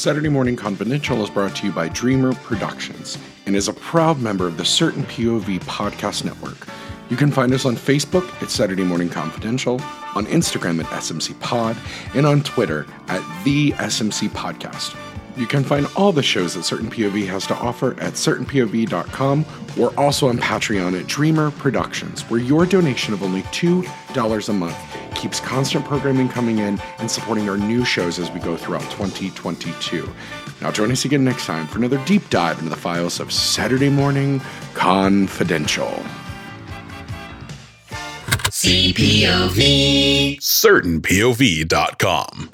Saturday 0.00 0.30
Morning 0.30 0.56
Confidential 0.56 1.22
is 1.22 1.28
brought 1.28 1.54
to 1.56 1.66
you 1.66 1.72
by 1.72 1.90
Dreamer 1.90 2.32
Productions 2.32 3.18
and 3.44 3.54
is 3.54 3.68
a 3.68 3.74
proud 3.74 4.18
member 4.18 4.46
of 4.46 4.56
the 4.56 4.64
Certain 4.64 5.02
POV 5.04 5.60
Podcast 5.64 6.24
Network. 6.24 6.66
You 7.10 7.18
can 7.18 7.30
find 7.30 7.52
us 7.52 7.66
on 7.66 7.76
Facebook 7.76 8.26
at 8.42 8.48
Saturday 8.48 8.82
Morning 8.82 9.10
Confidential, 9.10 9.74
on 10.14 10.24
Instagram 10.24 10.82
at 10.82 10.86
SMC 10.86 11.38
Pod, 11.40 11.76
and 12.14 12.24
on 12.24 12.42
Twitter 12.42 12.86
at 13.08 13.44
The 13.44 13.72
SMC 13.72 14.30
Podcast. 14.30 14.96
You 15.36 15.46
can 15.46 15.64
find 15.64 15.86
all 15.96 16.12
the 16.12 16.22
shows 16.22 16.54
that 16.54 16.64
Certain 16.64 16.90
POV 16.90 17.26
has 17.28 17.46
to 17.46 17.54
offer 17.54 17.92
at 18.00 18.14
certainpov.com. 18.14 19.46
We're 19.76 19.94
also 19.96 20.28
on 20.28 20.38
Patreon 20.38 20.98
at 20.98 21.06
Dreamer 21.06 21.50
Productions, 21.52 22.22
where 22.22 22.40
your 22.40 22.66
donation 22.66 23.14
of 23.14 23.22
only 23.22 23.42
$2 23.44 24.48
a 24.48 24.52
month 24.52 24.76
keeps 25.14 25.40
constant 25.40 25.84
programming 25.84 26.28
coming 26.28 26.58
in 26.58 26.80
and 26.98 27.10
supporting 27.10 27.48
our 27.48 27.56
new 27.56 27.84
shows 27.84 28.18
as 28.18 28.30
we 28.30 28.40
go 28.40 28.56
throughout 28.56 28.82
2022. 28.90 30.08
Now, 30.60 30.70
join 30.70 30.90
us 30.90 31.04
again 31.04 31.24
next 31.24 31.46
time 31.46 31.66
for 31.66 31.78
another 31.78 32.02
deep 32.04 32.28
dive 32.30 32.58
into 32.58 32.70
the 32.70 32.76
files 32.76 33.20
of 33.20 33.32
Saturday 33.32 33.88
Morning 33.88 34.40
Confidential. 34.74 36.02
CPOV. 38.50 40.38
CertainPOV.com. 40.38 42.50